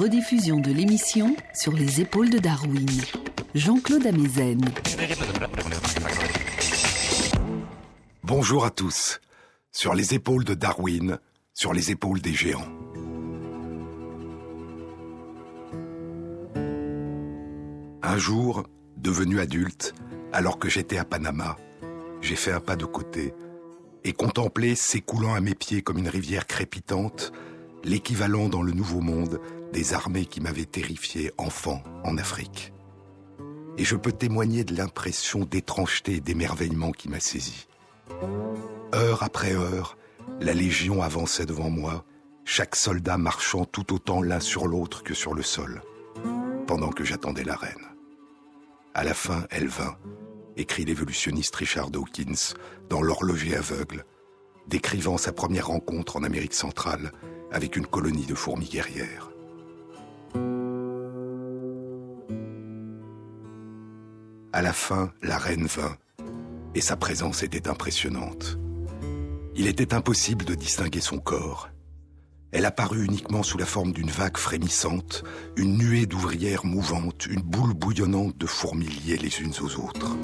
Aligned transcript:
Rediffusion 0.00 0.60
de 0.60 0.72
l'émission 0.72 1.36
sur 1.52 1.74
les 1.74 2.00
épaules 2.00 2.30
de 2.30 2.38
Darwin. 2.38 2.88
Jean-Claude 3.54 4.06
Amezen. 4.06 4.62
Bonjour 8.22 8.64
à 8.64 8.70
tous. 8.70 9.20
Sur 9.70 9.92
les 9.92 10.14
épaules 10.14 10.44
de 10.44 10.54
Darwin, 10.54 11.18
sur 11.52 11.74
les 11.74 11.90
épaules 11.90 12.22
des 12.22 12.32
géants. 12.32 12.72
Un 18.02 18.16
jour, 18.16 18.66
devenu 18.96 19.38
adulte, 19.38 19.92
alors 20.32 20.58
que 20.58 20.70
j'étais 20.70 20.96
à 20.96 21.04
Panama, 21.04 21.58
j'ai 22.22 22.36
fait 22.36 22.52
un 22.52 22.60
pas 22.60 22.76
de 22.76 22.86
côté 22.86 23.34
et 24.04 24.14
contemplé 24.14 24.76
s'écoulant 24.76 25.34
à 25.34 25.42
mes 25.42 25.54
pieds 25.54 25.82
comme 25.82 25.98
une 25.98 26.08
rivière 26.08 26.46
crépitante 26.46 27.32
l'équivalent 27.84 28.48
dans 28.48 28.62
le 28.62 28.72
Nouveau 28.72 29.02
Monde 29.02 29.40
des 29.72 29.94
armées 29.94 30.26
qui 30.26 30.40
m'avaient 30.40 30.64
terrifié 30.64 31.32
enfant 31.38 31.82
en 32.04 32.18
Afrique. 32.18 32.72
Et 33.78 33.84
je 33.84 33.96
peux 33.96 34.12
témoigner 34.12 34.64
de 34.64 34.76
l'impression 34.76 35.44
d'étrangeté 35.44 36.16
et 36.16 36.20
d'émerveillement 36.20 36.92
qui 36.92 37.08
m'a 37.08 37.20
saisi. 37.20 37.66
Heure 38.94 39.22
après 39.22 39.54
heure, 39.54 39.96
la 40.40 40.54
Légion 40.54 41.02
avançait 41.02 41.46
devant 41.46 41.70
moi, 41.70 42.04
chaque 42.44 42.74
soldat 42.74 43.16
marchant 43.16 43.64
tout 43.64 43.94
autant 43.94 44.22
l'un 44.22 44.40
sur 44.40 44.66
l'autre 44.66 45.02
que 45.02 45.14
sur 45.14 45.34
le 45.34 45.42
sol, 45.42 45.82
pendant 46.66 46.90
que 46.90 47.04
j'attendais 47.04 47.44
la 47.44 47.56
reine. 47.56 47.86
À 48.94 49.04
la 49.04 49.14
fin, 49.14 49.46
elle 49.50 49.68
vint, 49.68 49.96
écrit 50.56 50.84
l'évolutionniste 50.84 51.54
Richard 51.54 51.90
Dawkins 51.90 52.54
dans 52.88 53.02
L'horloger 53.02 53.56
aveugle, 53.56 54.04
décrivant 54.66 55.16
sa 55.16 55.32
première 55.32 55.68
rencontre 55.68 56.16
en 56.16 56.24
Amérique 56.24 56.54
centrale 56.54 57.12
avec 57.52 57.76
une 57.76 57.86
colonie 57.86 58.26
de 58.26 58.34
fourmis 58.34 58.68
guerrières. 58.68 59.29
À 64.52 64.62
la 64.62 64.72
fin, 64.72 65.12
la 65.22 65.38
reine 65.38 65.66
vint, 65.66 65.96
et 66.74 66.80
sa 66.80 66.96
présence 66.96 67.44
était 67.44 67.68
impressionnante. 67.68 68.58
Il 69.54 69.68
était 69.68 69.94
impossible 69.94 70.44
de 70.44 70.56
distinguer 70.56 71.00
son 71.00 71.18
corps. 71.18 71.68
Elle 72.50 72.64
apparut 72.64 73.04
uniquement 73.04 73.44
sous 73.44 73.58
la 73.58 73.64
forme 73.64 73.92
d'une 73.92 74.10
vague 74.10 74.36
frémissante, 74.36 75.22
une 75.56 75.78
nuée 75.78 76.06
d'ouvrières 76.06 76.64
mouvantes, 76.64 77.26
une 77.26 77.42
boule 77.42 77.74
bouillonnante 77.74 78.36
de 78.38 78.46
fourmis 78.46 78.88
les 79.06 79.40
unes 79.40 79.54
aux 79.62 79.76
autres. 79.76 80.16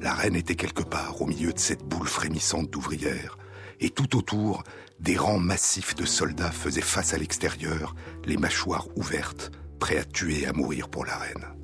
La 0.00 0.14
reine 0.14 0.36
était 0.36 0.54
quelque 0.54 0.84
part 0.84 1.20
au 1.20 1.26
milieu 1.26 1.52
de 1.52 1.58
cette 1.58 1.82
boule 1.82 2.06
frémissante 2.06 2.70
d'ouvrières, 2.70 3.36
et 3.80 3.90
tout 3.90 4.16
autour, 4.16 4.62
des 5.00 5.16
rangs 5.16 5.40
massifs 5.40 5.96
de 5.96 6.04
soldats 6.04 6.52
faisaient 6.52 6.80
face 6.80 7.14
à 7.14 7.18
l'extérieur, 7.18 7.96
les 8.26 8.36
mâchoires 8.36 8.86
ouvertes, 8.96 9.50
prêts 9.80 9.98
à 9.98 10.04
tuer 10.04 10.42
et 10.42 10.46
à 10.46 10.52
mourir 10.52 10.88
pour 10.88 11.04
la 11.04 11.16
reine. 11.16 11.59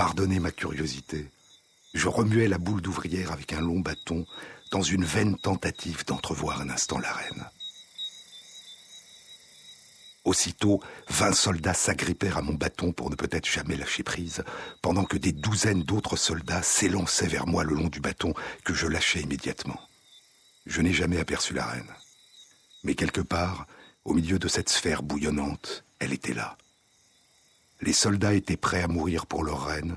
Pardonnez 0.00 0.40
ma 0.40 0.50
curiosité. 0.50 1.28
Je 1.92 2.08
remuais 2.08 2.48
la 2.48 2.56
boule 2.56 2.80
d'ouvrière 2.80 3.32
avec 3.32 3.52
un 3.52 3.60
long 3.60 3.80
bâton 3.80 4.24
dans 4.70 4.80
une 4.80 5.04
vaine 5.04 5.36
tentative 5.36 6.06
d'entrevoir 6.06 6.62
un 6.62 6.70
instant 6.70 6.98
la 6.98 7.12
reine. 7.12 7.44
Aussitôt, 10.24 10.80
vingt 11.10 11.34
soldats 11.34 11.74
s'agrippèrent 11.74 12.38
à 12.38 12.40
mon 12.40 12.54
bâton 12.54 12.92
pour 12.92 13.10
ne 13.10 13.14
peut-être 13.14 13.46
jamais 13.46 13.76
lâcher 13.76 14.02
prise, 14.02 14.42
pendant 14.80 15.04
que 15.04 15.18
des 15.18 15.32
douzaines 15.32 15.82
d'autres 15.82 16.16
soldats 16.16 16.62
s'élançaient 16.62 17.28
vers 17.28 17.46
moi 17.46 17.62
le 17.62 17.74
long 17.74 17.88
du 17.88 18.00
bâton 18.00 18.32
que 18.64 18.72
je 18.72 18.86
lâchais 18.86 19.20
immédiatement. 19.20 19.82
Je 20.64 20.80
n'ai 20.80 20.94
jamais 20.94 21.18
aperçu 21.18 21.52
la 21.52 21.66
reine. 21.66 21.94
Mais 22.84 22.94
quelque 22.94 23.20
part, 23.20 23.66
au 24.06 24.14
milieu 24.14 24.38
de 24.38 24.48
cette 24.48 24.70
sphère 24.70 25.02
bouillonnante, 25.02 25.84
elle 25.98 26.14
était 26.14 26.32
là. 26.32 26.56
Les 27.80 27.92
soldats 27.92 28.34
étaient 28.34 28.56
prêts 28.56 28.82
à 28.82 28.88
mourir 28.88 29.26
pour 29.26 29.44
leur 29.44 29.66
reine, 29.66 29.96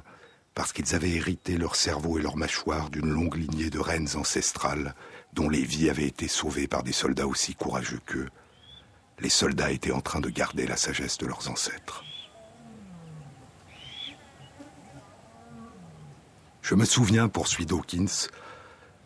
parce 0.55 0.71
qu'ils 0.71 0.95
avaient 0.95 1.11
hérité 1.11 1.57
leur 1.57 1.75
cerveau 1.75 2.17
et 2.17 2.21
leur 2.21 2.38
mâchoire 2.38 2.89
d'une 2.89 3.09
longue 3.09 3.35
lignée 3.35 3.69
de 3.69 3.79
reines 3.79 4.16
ancestrales 4.16 4.95
dont 5.33 5.49
les 5.49 5.63
vies 5.63 5.89
avaient 5.89 6.07
été 6.07 6.27
sauvées 6.27 6.67
par 6.67 6.83
des 6.83 6.94
soldats 6.94 7.27
aussi 7.27 7.55
courageux 7.55 7.99
qu'eux 8.05 8.29
les 9.19 9.29
soldats 9.29 9.71
étaient 9.71 9.91
en 9.91 10.01
train 10.01 10.19
de 10.19 10.29
garder 10.29 10.67
la 10.67 10.77
sagesse 10.77 11.17
de 11.17 11.25
leurs 11.25 11.49
ancêtres. 11.49 12.03
Je 16.61 16.75
me 16.75 16.85
souviens, 16.85 17.27
poursuit 17.27 17.65
Dawkins, 17.65 18.29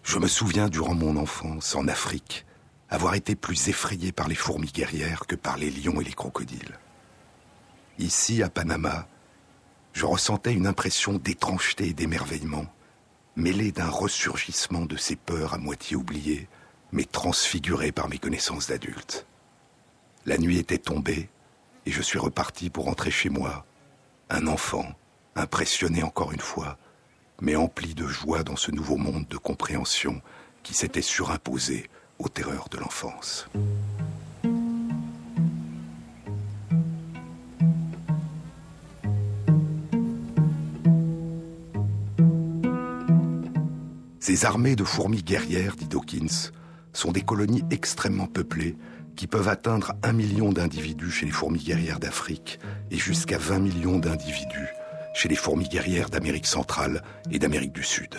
je 0.03 0.19
me 0.19 0.27
souviens 0.27 0.69
durant 0.69 0.95
mon 0.95 1.17
enfance 1.17 1.75
en 1.75 1.87
Afrique 1.87 2.45
avoir 2.89 3.15
été 3.15 3.35
plus 3.35 3.67
effrayé 3.67 4.11
par 4.11 4.27
les 4.27 4.35
fourmis 4.35 4.71
guerrières 4.71 5.25
que 5.27 5.35
par 5.35 5.57
les 5.57 5.69
lions 5.69 5.99
et 5.99 6.03
les 6.05 6.13
crocodiles. 6.13 6.79
Ici, 7.99 8.43
à 8.43 8.49
Panama, 8.49 9.07
je 9.93 10.05
ressentais 10.05 10.53
une 10.53 10.67
impression 10.67 11.13
d'étrangeté 11.13 11.87
et 11.87 11.93
d'émerveillement, 11.93 12.67
mêlée 13.35 13.71
d'un 13.71 13.89
ressurgissement 13.89 14.85
de 14.85 14.97
ces 14.97 15.15
peurs 15.15 15.55
à 15.55 15.57
moitié 15.57 15.95
oubliées, 15.95 16.47
mais 16.91 17.05
transfigurées 17.05 17.91
par 17.91 18.07
mes 18.07 18.19
connaissances 18.19 18.67
d'adulte. 18.67 19.25
La 20.25 20.37
nuit 20.37 20.59
était 20.59 20.77
tombée 20.77 21.29
et 21.87 21.91
je 21.91 22.01
suis 22.01 22.19
reparti 22.19 22.69
pour 22.69 22.85
rentrer 22.85 23.09
chez 23.09 23.29
moi, 23.29 23.65
un 24.29 24.45
enfant, 24.45 24.85
impressionné 25.35 26.03
encore 26.03 26.31
une 26.31 26.39
fois, 26.39 26.77
mais 27.41 27.55
empli 27.55 27.95
de 27.95 28.05
joie 28.05 28.43
dans 28.43 28.55
ce 28.55 28.71
nouveau 28.71 28.97
monde 28.97 29.27
de 29.27 29.37
compréhension 29.37 30.21
qui 30.61 30.73
s'était 30.73 31.01
surimposé 31.01 31.89
aux 32.19 32.29
terreurs 32.29 32.69
de 32.69 32.77
l'enfance. 32.77 33.47
Ces 44.27 44.43
armées 44.43 44.75
de 44.75 44.83
fourmis 44.83 45.23
guerrières, 45.23 45.77
dit 45.77 45.87
Dawkins, 45.87 46.51
sont 46.91 47.13
des 47.13 47.21
colonies 47.21 47.63
extrêmement 47.71 48.27
peuplées 48.27 48.75
qui 49.15 49.25
peuvent 49.25 49.47
atteindre 49.47 49.93
un 50.03 50.11
million 50.11 50.51
d'individus 50.51 51.11
chez 51.11 51.25
les 51.25 51.31
fourmis 51.31 51.63
guerrières 51.63 52.01
d'Afrique 52.01 52.59
et 52.91 52.97
jusqu'à 52.97 53.37
20 53.37 53.59
millions 53.59 53.99
d'individus 53.99 54.67
chez 55.13 55.29
les 55.29 55.37
fourmis 55.37 55.69
guerrières 55.69 56.09
d'Amérique 56.09 56.45
centrale 56.45 57.03
et 57.31 57.39
d'Amérique 57.39 57.71
du 57.71 57.83
Sud. 57.83 58.15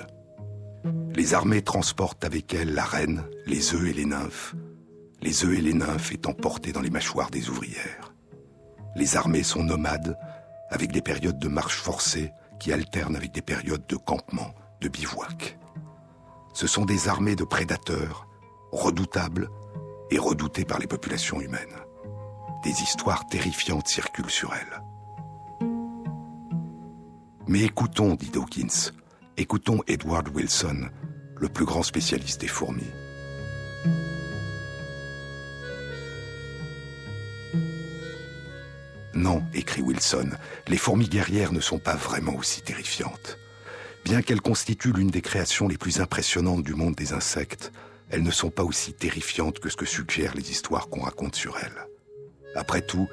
Les 1.14 1.34
armées 1.34 1.60
transportent 1.60 2.24
avec 2.24 2.54
elles 2.54 2.72
la 2.72 2.86
reine, 2.86 3.24
les 3.44 3.74
œufs 3.74 3.90
et 3.90 3.92
les 3.92 4.06
nymphes, 4.06 4.54
les 5.20 5.44
œufs 5.44 5.58
et 5.58 5.60
les 5.60 5.74
nymphes 5.74 6.12
étant 6.12 6.32
portés 6.32 6.72
dans 6.72 6.80
les 6.80 6.88
mâchoires 6.88 7.30
des 7.30 7.50
ouvrières. 7.50 8.14
Les 8.96 9.18
armées 9.18 9.42
sont 9.42 9.62
nomades, 9.62 10.16
avec 10.70 10.90
des 10.90 11.02
périodes 11.02 11.38
de 11.38 11.48
marche 11.48 11.76
forcée 11.76 12.30
qui 12.58 12.72
alternent 12.72 13.16
avec 13.16 13.32
des 13.32 13.42
périodes 13.42 13.86
de 13.86 13.96
campement, 13.96 14.54
de 14.80 14.88
bivouac. 14.88 15.57
Ce 16.52 16.66
sont 16.66 16.84
des 16.84 17.08
armées 17.08 17.36
de 17.36 17.44
prédateurs, 17.44 18.26
redoutables, 18.72 19.50
et 20.10 20.18
redoutée 20.18 20.64
par 20.64 20.78
les 20.78 20.86
populations 20.86 21.40
humaines. 21.40 21.76
Des 22.64 22.82
histoires 22.82 23.26
terrifiantes 23.26 23.88
circulent 23.88 24.30
sur 24.30 24.52
elle. 24.54 24.82
Mais 27.46 27.62
écoutons, 27.62 28.14
dit 28.14 28.30
Dawkins, 28.30 28.92
écoutons 29.36 29.80
Edward 29.86 30.28
Wilson, 30.34 30.90
le 31.36 31.48
plus 31.48 31.64
grand 31.64 31.82
spécialiste 31.82 32.40
des 32.40 32.48
fourmis. 32.48 32.90
Non, 39.14 39.42
écrit 39.54 39.82
Wilson, 39.82 40.30
les 40.68 40.76
fourmis 40.76 41.08
guerrières 41.08 41.52
ne 41.52 41.60
sont 41.60 41.78
pas 41.78 41.96
vraiment 41.96 42.34
aussi 42.34 42.62
terrifiantes. 42.62 43.38
Bien 44.08 44.22
qu'elles 44.22 44.40
constituent 44.40 44.94
l'une 44.94 45.10
des 45.10 45.20
créations 45.20 45.68
les 45.68 45.76
plus 45.76 46.00
impressionnantes 46.00 46.62
du 46.62 46.72
monde 46.72 46.94
des 46.94 47.12
insectes, 47.12 47.72
elles 48.08 48.22
ne 48.22 48.30
sont 48.30 48.48
pas 48.48 48.64
aussi 48.64 48.94
terrifiantes 48.94 49.58
que 49.58 49.68
ce 49.68 49.76
que 49.76 49.84
suggèrent 49.84 50.34
les 50.34 50.50
histoires 50.50 50.88
qu'on 50.88 51.02
raconte 51.02 51.36
sur 51.36 51.58
elles. 51.58 51.86
Après 52.54 52.80
tout, 52.80 53.06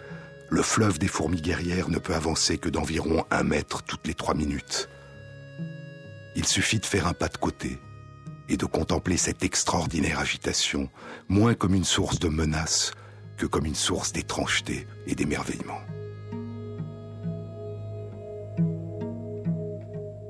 le 0.50 0.62
fleuve 0.62 0.97
des 0.97 1.09
fourmis 1.09 1.42
guerrières 1.42 1.89
ne 1.89 2.00
peut 2.00 2.15
avancer 2.15 2.57
que 2.57 2.69
d'environ 2.69 3.25
un 3.30 3.44
mètre 3.44 3.83
toutes 3.83 4.07
les 4.07 4.13
trois 4.13 4.36
minutes. 4.36 4.88
Il 6.38 6.45
suffit 6.45 6.80
de 6.80 6.86
faire 6.86 7.07
un 7.07 7.13
pas 7.13 7.27
de 7.27 7.36
côté 7.36 7.77
et 8.48 8.56
de 8.56 8.65
contempler 8.65 9.18
cette 9.18 9.44
extraordinaire 9.44 10.19
agitation, 10.19 10.89
moins 11.27 11.56
comme 11.56 11.75
une 11.75 11.83
source 11.83 12.19
de 12.19 12.30
menace 12.30 12.94
que 13.36 13.45
comme 13.45 13.65
une 13.65 13.75
source 13.75 14.13
d'étrangeté 14.13 14.88
et 15.07 15.15
d'émerveillement. 15.15 15.81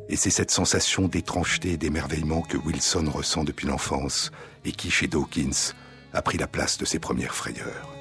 Et 0.07 0.15
c'est 0.15 0.29
cette 0.29 0.51
sensation 0.51 1.07
d'étrangeté 1.07 1.71
et 1.71 1.77
d'émerveillement 1.77 2.41
que 2.41 2.57
Wilson 2.57 3.09
ressent 3.11 3.43
depuis 3.43 3.67
l'enfance 3.67 4.31
et 4.63 4.71
qui, 4.71 4.91
chez 4.91 5.07
Dawkins, 5.07 5.73
a 6.13 6.21
pris 6.21 6.37
la 6.37 6.47
place 6.47 6.77
de 6.77 6.85
ses 6.85 6.99
premières 6.99 7.35
frayeurs. 7.35 7.95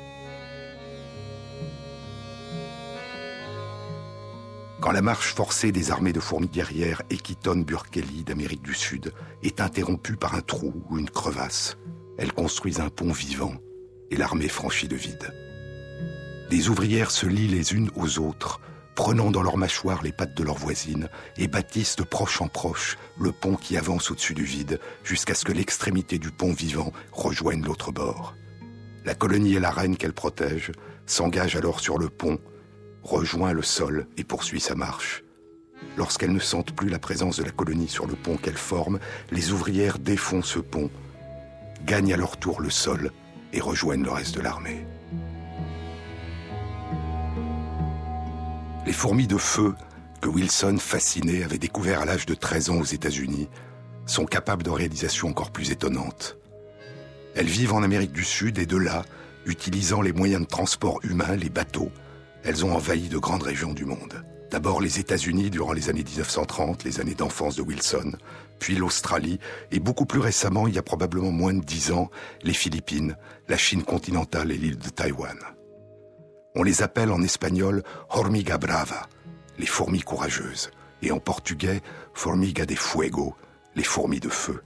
Quand 4.81 4.93
la 4.93 5.01
marche 5.01 5.33
forcée 5.33 5.73
des 5.73 5.91
armées 5.91 6.12
de 6.12 6.21
fourmis 6.21 6.49
guerrières 6.49 7.01
Equiton 7.09 7.56
Burkeli 7.56 8.23
d'Amérique 8.23 8.61
du 8.61 8.75
Sud 8.75 9.15
est 9.43 9.62
interrompue 9.62 10.17
par 10.17 10.35
un 10.35 10.43
trou 10.43 10.75
ou 10.91 10.99
une 10.99 11.09
crevasse, 11.09 11.79
elles 12.19 12.35
construisent 12.35 12.81
un 12.81 12.91
pont 12.91 13.11
vivant 13.11 13.55
et 14.11 14.17
l'armée 14.17 14.49
franchit 14.49 14.89
le 14.89 14.97
vide. 14.97 15.33
Les 16.51 16.69
ouvrières 16.69 17.11
se 17.11 17.25
lient 17.25 17.49
les 17.49 17.73
unes 17.73 17.91
aux 17.97 18.19
autres, 18.19 18.61
prenant 18.94 19.31
dans 19.31 19.43
leurs 19.43 19.56
mâchoires 19.56 20.02
les 20.02 20.12
pattes 20.12 20.37
de 20.37 20.44
leurs 20.44 20.58
voisines, 20.58 21.08
et 21.37 21.49
bâtissent 21.49 21.96
de 21.96 22.02
proche 22.05 22.41
en 22.41 22.49
proche 22.49 22.96
le 23.19 23.32
pont 23.32 23.56
qui 23.56 23.76
avance 23.76 24.11
au-dessus 24.11 24.35
du 24.35 24.44
vide, 24.44 24.81
jusqu'à 25.02 25.35
ce 25.35 25.44
que 25.44 25.52
l'extrémité 25.52 26.19
du 26.19 26.31
pont 26.31 26.52
vivant 26.52 26.93
rejoigne 27.12 27.64
l'autre 27.64 27.93
bord. 27.93 28.35
La 29.05 29.14
colonie 29.14 29.55
et 29.55 29.61
la 29.61 29.70
reine 29.70 29.96
qu'elle 29.96 30.12
protège 30.12 30.73
s'engagent 31.06 31.56
alors 31.56 31.81
sur 31.81 31.99
le 31.99 32.08
pont, 32.08 32.38
rejoint 33.02 33.52
le 33.52 33.62
sol 33.62 34.06
et 34.17 34.25
poursuit 34.25 34.61
sa 34.61 34.75
marche. 34.75 35.23
Lorsqu'elles 35.96 36.32
ne 36.32 36.41
sentent 36.41 36.75
plus 36.75 36.88
la 36.88 36.99
présence 36.99 37.37
de 37.37 37.44
la 37.44 37.50
colonie 37.50 37.88
sur 37.88 38.06
le 38.06 38.14
pont 38.14 38.37
qu'elles 38.37 38.56
forment, 38.56 38.99
les 39.31 39.52
ouvrières 39.52 39.99
défont 39.99 40.43
ce 40.43 40.58
pont, 40.58 40.91
gagnent 41.85 42.14
à 42.14 42.17
leur 42.17 42.38
tour 42.38 42.61
le 42.61 42.70
sol 42.70 43.11
et 43.52 43.61
rejoignent 43.61 44.05
le 44.05 44.11
reste 44.11 44.35
de 44.35 44.41
l'armée. 44.41 44.87
Les 48.86 48.92
fourmis 48.92 49.26
de 49.26 49.38
feu 49.38 49.75
que 50.20 50.28
Wilson, 50.28 50.76
fasciné, 50.78 51.42
avait 51.42 51.58
découvert 51.58 52.00
à 52.00 52.04
l'âge 52.04 52.26
de 52.26 52.34
13 52.34 52.70
ans 52.70 52.81
aux 52.81 52.84
États-Unis, 52.84 53.48
sont 54.04 54.26
capables 54.26 54.62
de 54.62 54.70
réalisations 54.70 55.28
encore 55.28 55.50
plus 55.50 55.70
étonnantes. 55.70 56.36
Elles 57.34 57.46
vivent 57.46 57.72
en 57.72 57.82
Amérique 57.82 58.12
du 58.12 58.25
Sud 58.25 58.58
et 58.58 58.66
de 58.66 58.76
là, 58.76 59.04
utilisant 59.46 60.02
les 60.02 60.12
moyens 60.12 60.42
de 60.42 60.48
transport 60.48 61.00
humains, 61.02 61.36
les 61.36 61.48
bateaux, 61.48 61.90
elles 62.42 62.64
ont 62.64 62.75
envahi 62.75 63.08
de 63.08 63.16
grandes 63.16 63.42
régions 63.42 63.72
du 63.72 63.86
monde. 63.86 64.22
D'abord 64.50 64.82
les 64.82 65.00
États-Unis 65.00 65.48
durant 65.48 65.72
les 65.72 65.88
années 65.88 66.04
1930, 66.04 66.84
les 66.84 67.00
années 67.00 67.14
d'enfance 67.14 67.56
de 67.56 67.62
Wilson, 67.62 68.12
puis 68.58 68.76
l'Australie, 68.76 69.40
et 69.72 69.81
beaucoup 69.81 70.04
plus 70.04 70.20
récemment, 70.20 70.69
il 70.69 70.75
y 70.75 70.78
a 70.78 70.82
probablement 70.82 71.32
moins 71.32 71.54
de 71.54 71.64
dix 71.64 71.90
ans, 71.90 72.10
les 72.42 72.52
Philippines, 72.52 73.16
la 73.48 73.56
Chine 73.56 73.82
continentale 73.82 74.52
et 74.52 74.58
l'île 74.58 74.78
de 74.78 74.90
Taïwan. 74.90 75.38
On 76.56 76.62
les 76.62 76.83
appelle 76.83 77.11
en 77.11 77.21
espagnol 77.21 77.83
hormiga 78.11 78.59
brava, 78.59 79.09
les 79.59 79.67
fourmis 79.67 80.03
courageuses, 80.03 80.71
et 81.03 81.11
en 81.11 81.19
portugais 81.19 81.83
formiga 82.12 82.65
de 82.65 82.77
fuego, 82.77 83.35
les 83.75 83.83
fourmis 83.83 84.21
de 84.21 84.29
feu. 84.29 84.62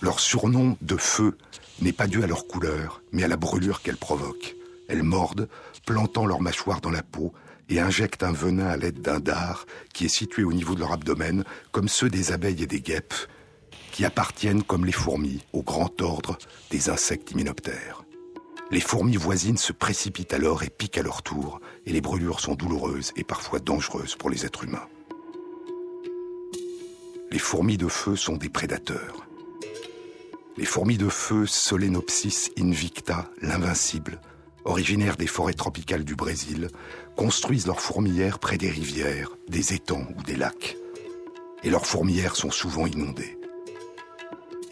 Leur 0.00 0.20
surnom 0.20 0.76
de 0.82 0.96
feu 0.96 1.36
n'est 1.82 1.92
pas 1.92 2.06
dû 2.06 2.22
à 2.22 2.28
leur 2.28 2.46
couleur, 2.46 3.02
mais 3.10 3.24
à 3.24 3.28
la 3.28 3.36
brûlure 3.36 3.82
qu'elles 3.82 3.96
provoquent. 3.96 4.54
Elles 4.88 5.02
mordent, 5.02 5.48
plantant 5.84 6.26
leur 6.26 6.40
mâchoire 6.40 6.80
dans 6.80 6.90
la 6.90 7.02
peau, 7.02 7.32
et 7.68 7.80
injectent 7.80 8.22
un 8.22 8.30
venin 8.30 8.66
à 8.66 8.76
l'aide 8.76 9.00
d'un 9.00 9.18
dard 9.18 9.66
qui 9.92 10.04
est 10.04 10.16
situé 10.16 10.44
au 10.44 10.52
niveau 10.52 10.76
de 10.76 10.80
leur 10.80 10.92
abdomen, 10.92 11.42
comme 11.72 11.88
ceux 11.88 12.08
des 12.08 12.30
abeilles 12.30 12.62
et 12.62 12.68
des 12.68 12.80
guêpes, 12.80 13.14
qui 13.96 14.04
appartiennent, 14.04 14.62
comme 14.62 14.84
les 14.84 14.92
fourmis, 14.92 15.42
au 15.54 15.62
grand 15.62 16.02
ordre 16.02 16.36
des 16.70 16.90
insectes 16.90 17.30
hyménoptères. 17.30 18.04
Les 18.70 18.82
fourmis 18.82 19.16
voisines 19.16 19.56
se 19.56 19.72
précipitent 19.72 20.34
alors 20.34 20.62
et 20.64 20.68
piquent 20.68 20.98
à 20.98 21.02
leur 21.02 21.22
tour, 21.22 21.62
et 21.86 21.94
les 21.94 22.02
brûlures 22.02 22.40
sont 22.40 22.56
douloureuses 22.56 23.14
et 23.16 23.24
parfois 23.24 23.58
dangereuses 23.58 24.14
pour 24.14 24.28
les 24.28 24.44
êtres 24.44 24.64
humains. 24.64 24.86
Les 27.30 27.38
fourmis 27.38 27.78
de 27.78 27.88
feu 27.88 28.16
sont 28.16 28.36
des 28.36 28.50
prédateurs. 28.50 29.26
Les 30.58 30.66
fourmis 30.66 30.98
de 30.98 31.08
feu 31.08 31.46
Solenopsis 31.46 32.50
invicta, 32.58 33.30
l'invincible, 33.40 34.20
originaires 34.66 35.16
des 35.16 35.26
forêts 35.26 35.54
tropicales 35.54 36.04
du 36.04 36.16
Brésil, 36.16 36.68
construisent 37.16 37.66
leurs 37.66 37.80
fourmilières 37.80 38.40
près 38.40 38.58
des 38.58 38.68
rivières, 38.68 39.30
des 39.48 39.72
étangs 39.72 40.06
ou 40.18 40.22
des 40.22 40.36
lacs. 40.36 40.76
Et 41.62 41.70
leurs 41.70 41.86
fourmilières 41.86 42.36
sont 42.36 42.50
souvent 42.50 42.86
inondées 42.86 43.35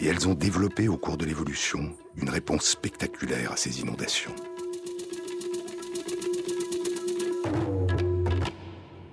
et 0.00 0.06
elles 0.06 0.28
ont 0.28 0.34
développé 0.34 0.88
au 0.88 0.96
cours 0.96 1.16
de 1.16 1.24
l'évolution 1.24 1.96
une 2.16 2.30
réponse 2.30 2.64
spectaculaire 2.64 3.52
à 3.52 3.56
ces 3.56 3.80
inondations. 3.80 4.34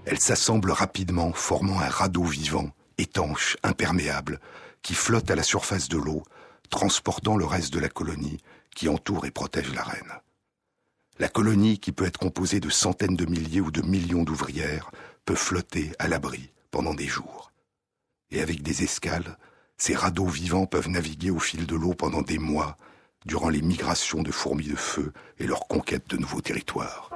Elles 0.06 0.20
s'assemblent 0.20 0.72
rapidement, 0.72 1.32
formant 1.34 1.80
un 1.80 1.88
radeau 1.88 2.24
vivant, 2.24 2.70
étanche, 2.98 3.58
imperméable, 3.64 4.40
qui 4.82 4.94
flotte 4.94 5.32
à 5.32 5.36
la 5.36 5.44
surface 5.44 5.88
de 5.88 5.98
l'eau, 5.98 6.24
transportant 6.70 7.38
le 7.38 7.46
reste 7.46 7.74
de 7.74 7.80
la 7.80 7.90
colonie 7.90 8.40
qui 8.76 8.90
entoure 8.90 9.26
et 9.26 9.32
protège 9.32 9.74
la 9.74 9.84
reine. 9.84 10.14
La 11.20 11.30
colonie, 11.30 11.78
qui 11.80 11.92
peut 11.92 12.06
être 12.06 12.18
composée 12.18 12.60
de 12.60 12.70
centaines 12.70 13.16
de 13.16 13.26
milliers 13.26 13.62
ou 13.62 13.72
de 13.72 13.82
millions 13.82 14.24
d'ouvrières, 14.24 14.92
peut 15.26 15.36
flotter 15.36 15.92
à 16.00 16.08
l'abri 16.08 16.52
pendant 16.72 16.94
des 16.94 17.08
jours. 17.08 17.52
Et 18.32 18.42
avec 18.42 18.64
des 18.64 18.84
escales, 18.84 19.38
ces 19.82 19.96
radeaux 19.96 20.28
vivants 20.28 20.68
peuvent 20.68 20.90
naviguer 20.90 21.32
au 21.32 21.40
fil 21.40 21.66
de 21.66 21.76
l'eau 21.76 21.96
pendant 21.96 22.22
des 22.22 22.38
mois, 22.38 22.78
durant 23.26 23.50
les 23.50 23.64
migrations 23.64 24.22
de 24.22 24.30
fourmis 24.30 24.68
de 24.68 24.76
feu 24.76 25.12
et 25.40 25.48
leur 25.48 25.68
conquête 25.68 26.08
de 26.08 26.18
nouveaux 26.18 26.40
territoires. 26.40 27.10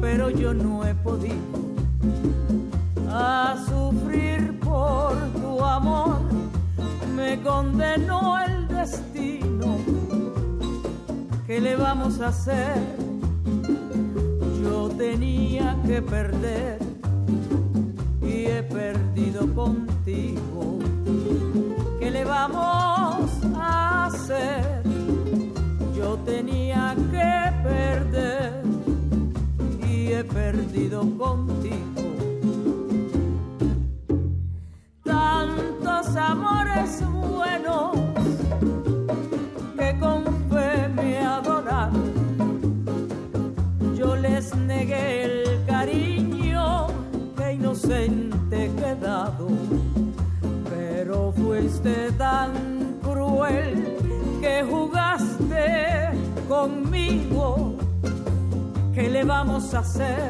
Pero 0.00 0.30
yo 0.30 0.52
no 0.52 0.84
he 0.86 0.94
podido 0.94 1.36
a 3.10 3.56
sufrir 3.68 4.58
por 4.60 5.14
tu 5.40 5.64
amor, 5.64 6.18
me 7.14 7.40
condenó 7.42 8.38
el 8.38 8.68
destino, 8.68 9.78
¿qué 11.46 11.60
le 11.60 11.76
vamos 11.76 12.20
a 12.20 12.28
hacer? 12.28 12.76
Yo 14.62 14.88
tenía 14.90 15.76
que 15.86 16.00
perder 16.00 16.92
perdido 18.62 19.52
contigo. 19.54 20.78
¿Qué 21.98 22.10
le 22.10 22.24
vamos 22.24 22.64
a 22.64 22.91
le 59.72 60.21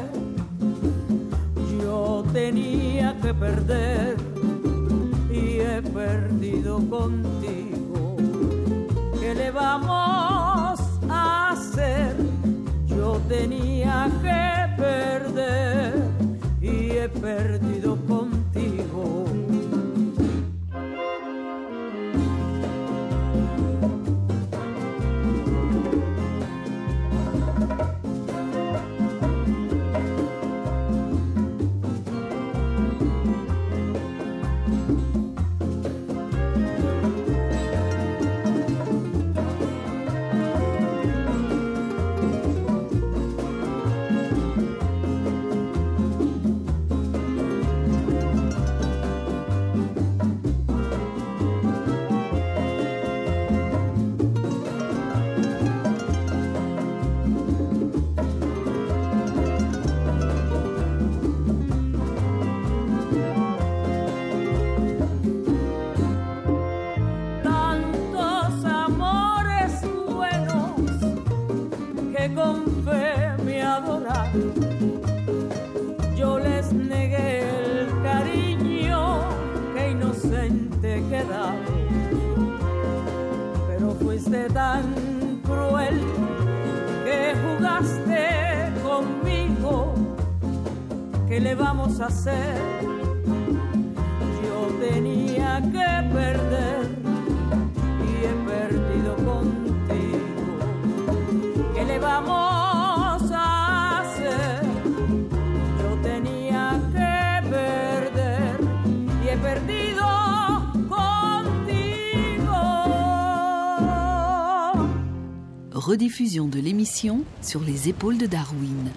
de 116.21 116.59
l'émission 116.59 117.23
sur 117.41 117.61
les 117.61 117.89
épaules 117.89 118.19
de 118.19 118.27
Darwin. 118.27 118.91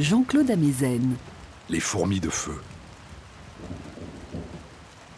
Jean-Claude 0.00 0.50
Amezen. 0.50 1.14
Les 1.68 1.78
fourmis 1.78 2.18
de 2.18 2.28
feu. 2.28 2.60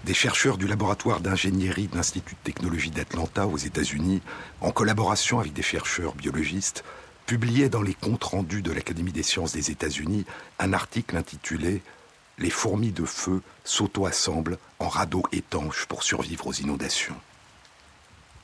Des 0.05 0.12
chercheurs 0.12 0.59
du 0.59 0.67
laboratoire 0.67 1.21
d'ingénierie 1.21 1.87
de 1.87 1.97
l'Institut 1.97 2.35
de 2.35 2.41
technologie 2.45 2.91
d'Atlanta 2.91 3.47
aux 3.47 3.57
États-Unis, 3.57 4.21
en 4.61 4.73
collaboration 4.73 5.41
avec 5.41 5.55
des 5.55 5.62
chercheurs 5.62 6.15
biologistes, 6.15 6.85
publiaient 7.25 7.71
dans 7.71 7.83
les 7.83 7.95
comptes 7.95 8.25
rendus 8.25 8.61
de 8.61 8.71
l'Académie 8.71 9.12
des 9.12 9.23
sciences 9.23 9.53
des 9.53 9.71
États-Unis 9.71 10.27
un 10.59 10.75
article 10.75 11.17
intitulé 11.17 11.81
Les 12.37 12.51
fourmis 12.51 12.93
de 12.93 13.07
feu 13.07 13.41
s'auto-assemblent 13.65 14.59
en 14.79 14.89
radeaux 14.89 15.25
étanches 15.33 15.87
pour 15.87 16.03
survivre 16.03 16.47
aux 16.47 16.53
inondations. 16.53 17.17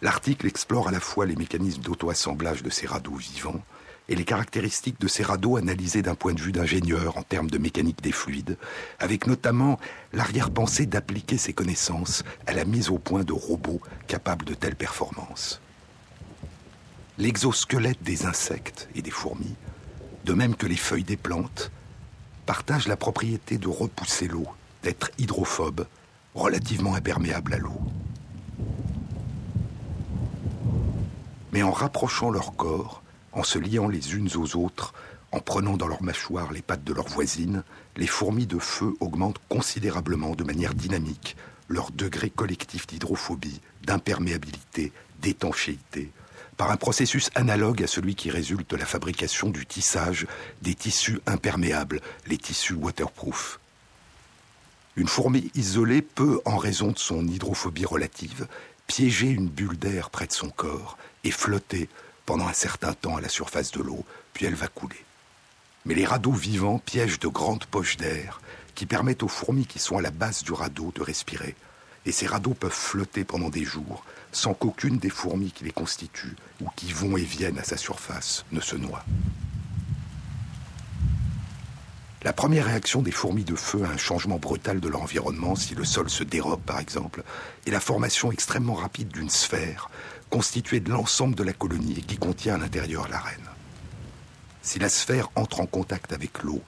L'article 0.01 0.47
explore 0.47 0.89
à 0.89 0.93
la 0.93 1.01
fois 1.01 1.27
les 1.27 1.35
mécanismes 1.35 1.83
d'auto-assemblage 1.83 2.63
de 2.63 2.71
ces 2.71 2.87
radeaux 2.87 3.17
vivants 3.17 3.61
et 4.09 4.15
les 4.15 4.25
caractéristiques 4.25 5.01
de 5.01 5.09
ces 5.09 5.25
radeaux 5.25 5.57
analysés 5.57 6.03
d'un 6.03 6.15
point 6.15 6.33
de 6.33 6.41
vue 6.41 6.53
d'ingénieur 6.53 7.19
en 7.19 7.23
termes 7.23 7.51
de 7.51 7.59
mécanique 7.59 8.01
des 8.01 8.13
fluides, 8.13 8.57
avec 9.01 9.27
notamment 9.27 9.79
l'arrière-pensée 10.13 10.87
d'appliquer 10.87 11.37
ces 11.37 11.53
connaissances 11.53 12.23
à 12.47 12.53
la 12.53 12.65
mise 12.65 12.91
au 12.91 12.99
point 12.99 13.25
de 13.25 13.33
robots 13.33 13.81
capables 14.07 14.45
de 14.45 14.55
telles 14.55 14.77
performances. 14.77 15.61
L'exosquelette 17.19 18.03
des 18.03 18.25
insectes 18.25 18.89
et 18.95 19.03
des 19.03 19.11
fourmis, 19.11 19.57
de 20.25 20.33
même 20.33 20.55
que 20.55 20.67
les 20.67 20.77
feuilles 20.77 21.05
des 21.05 21.17
plantes, 21.17 21.73
partagent 22.47 22.89
la 22.89 22.97
propriété 22.97 23.59
de 23.59 23.69
repousser 23.69 24.29
l'eau, 24.29 24.47
d'être 24.85 25.11
hydrophobe, 25.19 25.87
relativement 26.35 26.95
imperméable 26.95 27.55
à 27.55 27.59
l'eau. 27.59 27.81
Mais 31.53 31.63
en 31.63 31.73
rapprochant 31.73 32.31
leur 32.31 32.57
corps, 32.57 33.03
en 33.33 33.43
se 33.43 33.59
liant 33.59 33.89
les 33.89 34.15
unes 34.15 34.31
aux 34.37 34.57
autres, 34.57 34.95
en 35.33 35.41
prenant 35.41 35.77
dans 35.77 35.89
leurs 35.89 36.03
mâchoires 36.03 36.53
les 36.53 36.63
pattes 36.63 36.85
de 36.85 36.93
leurs 36.93 37.09
voisines, 37.09 37.63
les 37.97 38.07
fourmis 38.07 38.47
de 38.47 38.59
feu 38.59 38.95
augmentent 39.01 39.41
considérablement 39.49 40.35
de 40.35 40.45
manière 40.45 40.75
dynamique 40.75 41.37
leur 41.69 41.91
degré 41.91 42.31
collectif 42.31 42.87
d'hydrophobie, 42.87 43.61
d'imperméabilité, 43.85 44.93
d'étanchéité, 45.21 46.11
par 46.57 46.71
un 46.71 46.77
processus 46.77 47.31
analogue 47.35 47.83
à 47.83 47.87
celui 47.87 48.15
qui 48.15 48.31
résulte 48.31 48.71
de 48.71 48.77
la 48.77 48.87
fabrication 48.87 49.51
du 49.51 49.67
tissage 49.67 50.27
des 50.63 50.75
tissus 50.75 51.21
imperméables, 51.27 52.01
les 52.27 52.39
tissus 52.39 52.75
waterproof. 52.75 53.61
Une 54.97 55.09
fourmi 55.09 55.51
isolée 55.55 56.03
peut, 56.03 56.41
en 56.45 56.57
raison 56.57 56.91
de 56.91 56.99
son 56.99 57.27
hydrophobie 57.27 57.85
relative, 57.85 58.49
piéger 58.87 59.29
une 59.29 59.49
bulle 59.49 59.79
d'air 59.79 60.11
près 60.11 60.27
de 60.27 60.33
son 60.33 60.49
corps 60.49 60.97
et 61.25 61.31
flotter 61.31 61.89
pendant 62.27 62.47
un 62.47 62.53
certain 62.53 62.93
temps 62.93 63.17
à 63.17 63.21
la 63.21 63.29
surface 63.29 63.71
de 63.71 63.83
l'eau, 63.83 64.05
puis 64.35 64.47
elle 64.47 64.55
va 64.55 64.69
couler. 64.69 65.05
Mais 65.85 65.95
les 65.95 66.05
radeaux 66.05 66.33
vivants 66.33 66.79
piègent 66.79 67.21
de 67.21 67.29
grandes 67.29 67.65
poches 67.65 67.97
d'air 67.97 68.41
qui 68.75 68.87
permettent 68.87 69.23
aux 69.23 69.29
fourmis 69.29 69.67
qui 69.67 69.79
sont 69.79 69.97
à 69.99 70.03
la 70.03 70.11
base 70.11 70.43
du 70.43 70.53
radeau 70.53 70.93
de 70.95 71.03
respirer. 71.03 71.57
Et 72.07 72.13
ces 72.13 72.27
radeaux 72.27 72.55
peuvent 72.55 72.71
flotter 72.71 73.25
pendant 73.25 73.49
des 73.49 73.65
jours 73.65 74.05
sans 74.31 74.55
qu'aucune 74.55 74.99
des 74.99 75.11
fourmis 75.11 75.51
qui 75.51 75.65
les 75.65 75.71
constituent 75.71 76.37
ou 76.61 76.67
qui 76.77 76.93
vont 76.93 77.17
et 77.17 77.23
viennent 77.23 77.59
à 77.59 77.65
sa 77.65 77.77
surface 77.77 78.45
ne 78.53 78.61
se 78.61 78.77
noie. 78.77 79.05
La 82.23 82.33
première 82.33 82.67
réaction 82.67 83.01
des 83.01 83.13
fourmis 83.13 83.45
de 83.45 83.55
feu 83.55 83.85
à 83.85 83.91
un 83.91 83.97
changement 83.97 84.39
brutal 84.39 84.81
de 84.81 84.89
leur 84.89 85.03
environnement, 85.03 85.55
si 85.55 85.75
le 85.75 85.85
sol 85.85 86.11
se 86.11 86.25
dérobe 86.25 86.61
par 86.61 86.81
exemple, 86.81 87.23
est 87.67 87.71
la 87.71 87.81
formation 87.81 88.33
extrêmement 88.33 88.75
rapide 88.75 89.09
d'une 89.09 89.31
sphère 89.31 89.89
constituée 90.29 90.81
de 90.81 90.91
l'ensemble 90.91 91.35
de 91.35 91.43
la 91.43 91.53
colonie 91.53 91.99
et 91.99 92.03
qui 92.03 92.17
contient 92.17 92.55
à 92.55 92.59
l'intérieur 92.59 93.09
la 93.09 93.19
reine. 93.19 93.49
Si 94.63 94.79
la 94.79 94.89
sphère 94.89 95.31
entre 95.35 95.61
en 95.61 95.67
contact 95.67 96.13
avec 96.13 96.43
l'eau, 96.43 96.63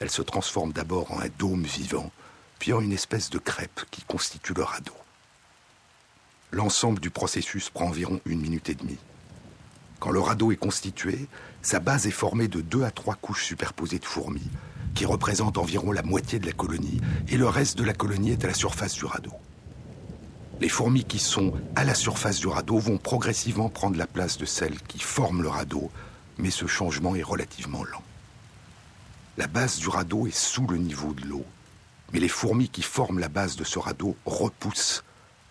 elle 0.00 0.10
se 0.10 0.22
transforme 0.22 0.72
d'abord 0.72 1.12
en 1.12 1.20
un 1.20 1.28
dôme 1.38 1.64
vivant, 1.64 2.10
puis 2.58 2.72
en 2.72 2.80
une 2.80 2.92
espèce 2.92 3.30
de 3.30 3.38
crêpe 3.38 3.82
qui 3.90 4.02
constitue 4.02 4.54
le 4.54 4.62
radeau. 4.62 4.96
L'ensemble 6.50 7.00
du 7.00 7.10
processus 7.10 7.70
prend 7.70 7.86
environ 7.86 8.20
une 8.26 8.40
minute 8.40 8.68
et 8.68 8.74
demie. 8.74 8.98
Quand 10.00 10.10
le 10.10 10.20
radeau 10.20 10.50
est 10.50 10.56
constitué, 10.56 11.28
sa 11.62 11.78
base 11.78 12.06
est 12.06 12.10
formée 12.10 12.48
de 12.48 12.60
deux 12.60 12.82
à 12.82 12.90
trois 12.90 13.14
couches 13.14 13.44
superposées 13.44 13.98
de 13.98 14.04
fourmis, 14.04 14.50
qui 14.94 15.06
représentent 15.06 15.58
environ 15.58 15.92
la 15.92 16.02
moitié 16.02 16.38
de 16.38 16.46
la 16.46 16.52
colonie, 16.52 17.00
et 17.28 17.36
le 17.36 17.48
reste 17.48 17.78
de 17.78 17.84
la 17.84 17.94
colonie 17.94 18.32
est 18.32 18.44
à 18.44 18.48
la 18.48 18.54
surface 18.54 18.94
du 18.94 19.04
radeau. 19.04 19.32
Les 20.60 20.68
fourmis 20.68 21.04
qui 21.04 21.18
sont 21.18 21.54
à 21.74 21.84
la 21.84 21.94
surface 21.94 22.38
du 22.38 22.46
radeau 22.46 22.78
vont 22.78 22.98
progressivement 22.98 23.68
prendre 23.68 23.96
la 23.96 24.06
place 24.06 24.38
de 24.38 24.44
celles 24.44 24.80
qui 24.82 24.98
forment 24.98 25.42
le 25.42 25.48
radeau, 25.48 25.90
mais 26.38 26.50
ce 26.50 26.66
changement 26.66 27.16
est 27.16 27.22
relativement 27.22 27.84
lent. 27.84 28.02
La 29.38 29.46
base 29.46 29.78
du 29.78 29.88
radeau 29.88 30.26
est 30.26 30.36
sous 30.36 30.66
le 30.66 30.78
niveau 30.78 31.14
de 31.14 31.24
l'eau, 31.24 31.44
mais 32.12 32.20
les 32.20 32.28
fourmis 32.28 32.68
qui 32.68 32.82
forment 32.82 33.18
la 33.18 33.28
base 33.28 33.56
de 33.56 33.64
ce 33.64 33.78
radeau 33.78 34.16
repoussent 34.26 35.02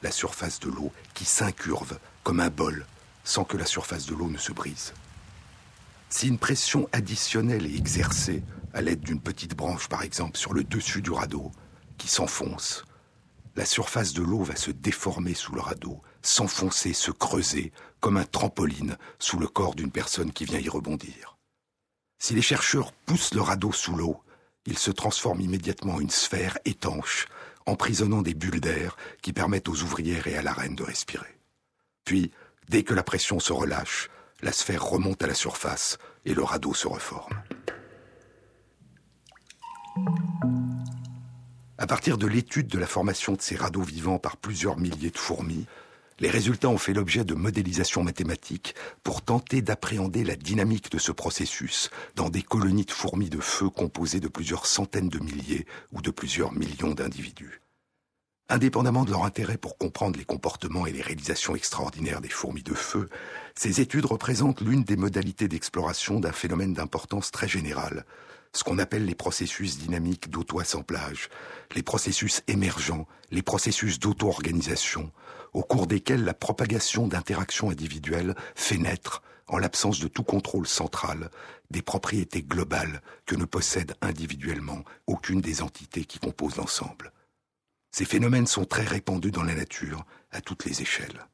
la 0.04 0.12
surface 0.12 0.60
de 0.60 0.70
l'eau 0.70 0.92
qui 1.14 1.26
s'incurve 1.26 2.00
comme 2.24 2.40
un 2.40 2.50
bol 2.50 2.86
sans 3.24 3.44
que 3.44 3.58
la 3.58 3.66
surface 3.66 4.06
de 4.06 4.16
l'eau 4.16 4.30
ne 4.30 4.38
se 4.38 4.52
brise. 4.52 4.94
Si 6.10 6.28
une 6.28 6.38
pression 6.38 6.88
additionnelle 6.92 7.66
est 7.66 7.78
exercée 7.78 8.44
à 8.74 8.82
l'aide 8.82 9.02
d'une 9.02 9.20
petite 9.20 9.56
branche 9.56 9.88
par 9.88 10.04
exemple 10.04 10.38
sur 10.38 10.54
le 10.54 10.64
dessus 10.64 11.02
du 11.02 11.12
radeau 11.12 11.52
qui 11.98 12.08
s'enfonce, 12.08 12.84
la 13.56 13.66
surface 13.66 14.14
de 14.14 14.22
l'eau 14.22 14.44
va 14.44 14.56
se 14.56 14.72
déformer 14.72 15.34
sous 15.34 15.54
le 15.54 15.62
radeau, 15.62 16.02
s'enfoncer, 16.22 16.94
se 16.94 17.12
creuser, 17.12 17.72
comme 18.00 18.18
un 18.18 18.26
trampoline 18.26 18.98
sous 19.20 19.40
le 19.40 19.48
corps 19.48 19.76
d'une 19.76 19.92
personne 19.92 20.32
qui 20.32 20.46
vient 20.46 20.60
y 20.60 20.70
rebondir. 20.70 21.38
Si 22.18 22.34
les 22.34 22.42
chercheurs 22.42 22.92
poussent 22.92 23.34
le 23.34 23.42
radeau 23.42 23.72
sous 23.72 23.96
l'eau, 23.96 24.22
il 24.66 24.78
se 24.78 24.92
transforme 24.92 25.42
immédiatement 25.42 25.96
en 25.96 26.00
une 26.00 26.10
sphère 26.10 26.58
étanche, 26.66 27.28
emprisonnant 27.66 28.22
des 28.22 28.34
bulles 28.34 28.62
d'air 28.62 28.96
qui 29.22 29.34
permettent 29.34 29.70
aux 29.70 29.82
ouvrières 29.82 30.28
et 30.28 30.38
à 30.38 30.42
la 30.42 30.54
reine 30.54 30.76
de 30.76 30.84
respirer. 30.84 31.40
Puis, 32.06 32.32
dès 32.70 32.84
que 32.84 32.94
la 32.94 33.04
pression 33.04 33.40
se 33.40 33.54
relâche, 33.54 34.10
la 34.42 34.52
sphère 34.52 34.84
remonte 34.84 35.24
à 35.24 35.28
la 35.28 35.34
surface 35.34 35.98
et 36.26 36.34
le 36.34 36.44
radeau 36.44 36.74
se 36.74 36.88
reforme. 36.88 37.42
À 41.82 41.88
partir 41.88 42.20
de 42.20 42.28
l'étude 42.28 42.68
de 42.68 42.78
la 42.78 42.86
formation 42.86 43.34
de 43.34 43.42
ces 43.42 43.56
radeaux 43.56 43.82
vivants 43.82 44.20
par 44.20 44.38
plusieurs 44.38 44.78
milliers 44.78 45.10
de 45.10 45.18
fourmis, 45.18 45.66
les 46.20 46.30
résultats 46.30 46.70
ont 46.70 46.78
fait 46.78 46.94
l'objet 46.94 47.26
de 47.26 47.34
modélisations 47.34 48.04
mathématiques 48.04 48.76
pour 49.02 49.24
tenter 49.24 49.64
d'appréhender 49.64 50.24
la 50.24 50.36
dynamique 50.36 50.92
de 50.92 51.00
ce 51.00 51.12
processus 51.12 51.90
dans 52.16 52.30
des 52.30 52.44
colonies 52.44 52.86
de 52.86 52.92
fourmis 52.92 53.32
de 53.32 53.40
feu 53.40 53.68
composées 53.72 54.20
de 54.20 54.28
plusieurs 54.28 54.68
centaines 54.68 55.10
de 55.10 55.18
milliers 55.18 55.66
ou 55.92 56.04
de 56.04 56.12
plusieurs 56.12 56.52
millions 56.52 56.94
d'individus. 56.94 57.64
Indépendamment 58.48 59.04
de 59.04 59.10
leur 59.10 59.26
intérêt 59.26 59.58
pour 59.58 59.80
comprendre 59.80 60.20
les 60.20 60.26
comportements 60.26 60.86
et 60.86 60.92
les 60.92 61.02
réalisations 61.02 61.56
extraordinaires 61.56 62.22
des 62.22 62.30
fourmis 62.30 62.62
de 62.62 62.76
feu, 62.76 63.10
ces 63.56 63.82
études 63.82 64.06
représentent 64.06 64.62
l'une 64.62 64.84
des 64.84 64.98
modalités 64.98 65.48
d'exploration 65.48 66.20
d'un 66.20 66.32
phénomène 66.32 66.76
d'importance 66.76 67.32
très 67.32 67.48
générale, 67.48 68.06
ce 68.54 68.64
qu'on 68.64 68.80
appelle 68.80 69.06
les 69.06 69.16
processus 69.16 69.78
dynamiques 69.78 70.30
d'auto-assemblage, 70.30 71.30
les 71.76 71.84
processus 71.84 72.42
émergents, 72.48 73.08
les 73.32 73.42
processus 73.42 74.00
d'auto-organisation, 74.00 75.12
au 75.54 75.64
cours 75.64 75.88
desquels 75.88 76.24
la 76.24 76.34
propagation 76.34 77.08
d'interactions 77.08 77.70
individuelles 77.70 78.36
fait 78.56 78.78
naître, 78.78 79.22
en 79.48 79.58
l'absence 79.58 80.00
de 80.00 80.08
tout 80.08 80.24
contrôle 80.24 80.68
central, 80.68 81.30
des 81.72 81.82
propriétés 81.82 82.42
globales 82.42 83.02
que 83.26 83.36
ne 83.36 83.46
possède 83.46 83.96
individuellement 84.02 84.84
aucune 85.08 85.42
des 85.42 85.62
entités 85.62 86.06
qui 86.06 86.20
composent 86.20 86.56
l'ensemble. 86.56 87.12
Ces 87.92 88.06
phénomènes 88.06 88.48
sont 88.48 88.66
très 88.66 88.86
répandus 88.86 89.32
dans 89.32 89.44
la 89.44 89.56
nature, 89.56 90.06
à 90.32 90.40
toutes 90.40 90.64
les 90.66 90.82
échelles. 90.82 91.28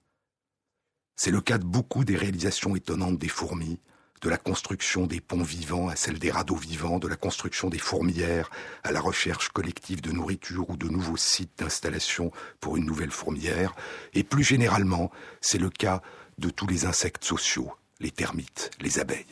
C'est 1.16 1.32
le 1.32 1.42
cas 1.42 1.60
de 1.60 1.66
beaucoup 1.66 2.04
des 2.04 2.16
réalisations 2.16 2.76
étonnantes 2.76 3.20
des 3.20 3.28
fourmis, 3.28 3.80
de 4.22 4.30
la 4.30 4.38
construction 4.38 5.06
des 5.06 5.22
ponts 5.22 5.44
vivants 5.44 5.90
à 5.90 5.96
celle 5.96 6.20
des 6.20 6.32
radeaux 6.32 6.56
vivants, 6.56 7.00
de 7.00 7.08
la 7.08 7.16
construction 7.16 7.70
des 7.70 7.78
fourmilières 7.78 8.50
à 8.84 8.92
la 8.92 9.00
recherche 9.00 9.50
collective 9.50 10.02
de 10.02 10.12
nourriture 10.12 10.70
ou 10.70 10.78
de 10.78 10.88
nouveaux 10.88 11.18
sites 11.18 11.58
d'installation 11.60 12.32
pour 12.60 12.78
une 12.78 12.86
nouvelle 12.86 13.12
fourmilière. 13.12 13.76
Et 14.14 14.24
plus 14.24 14.44
généralement, 14.44 15.12
c'est 15.42 15.60
le 15.60 15.70
cas 15.70 16.02
de 16.38 16.50
tous 16.50 16.68
les 16.68 16.86
insectes 16.86 17.24
sociaux, 17.24 17.72
les 18.00 18.12
termites, 18.12 18.72
les 18.80 19.00
abeilles. 19.00 19.26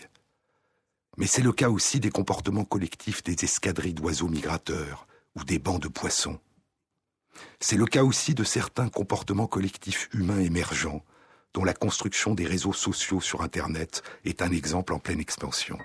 Mais 1.17 1.27
c'est 1.27 1.41
le 1.41 1.53
cas 1.53 1.69
aussi 1.69 1.99
des 1.99 2.09
comportements 2.09 2.65
collectifs 2.65 3.23
des 3.23 3.43
escadrilles 3.43 3.93
d'oiseaux 3.93 4.27
migrateurs 4.27 5.07
ou 5.35 5.43
des 5.43 5.59
bancs 5.59 5.81
de 5.81 5.87
poissons. 5.87 6.39
C'est 7.59 7.77
le 7.77 7.85
cas 7.85 8.03
aussi 8.03 8.33
de 8.33 8.43
certains 8.43 8.89
comportements 8.89 9.47
collectifs 9.47 10.09
humains 10.13 10.39
émergents, 10.39 11.03
dont 11.55 11.63
la 11.63 11.73
construction 11.73 12.35
des 12.35 12.45
réseaux 12.45 12.73
sociaux 12.73 13.21
sur 13.21 13.41
Internet 13.41 14.03
est 14.25 14.41
un 14.41 14.51
exemple 14.51 14.91
en 14.91 14.99
pleine 14.99 15.21
expansion. 15.21 15.77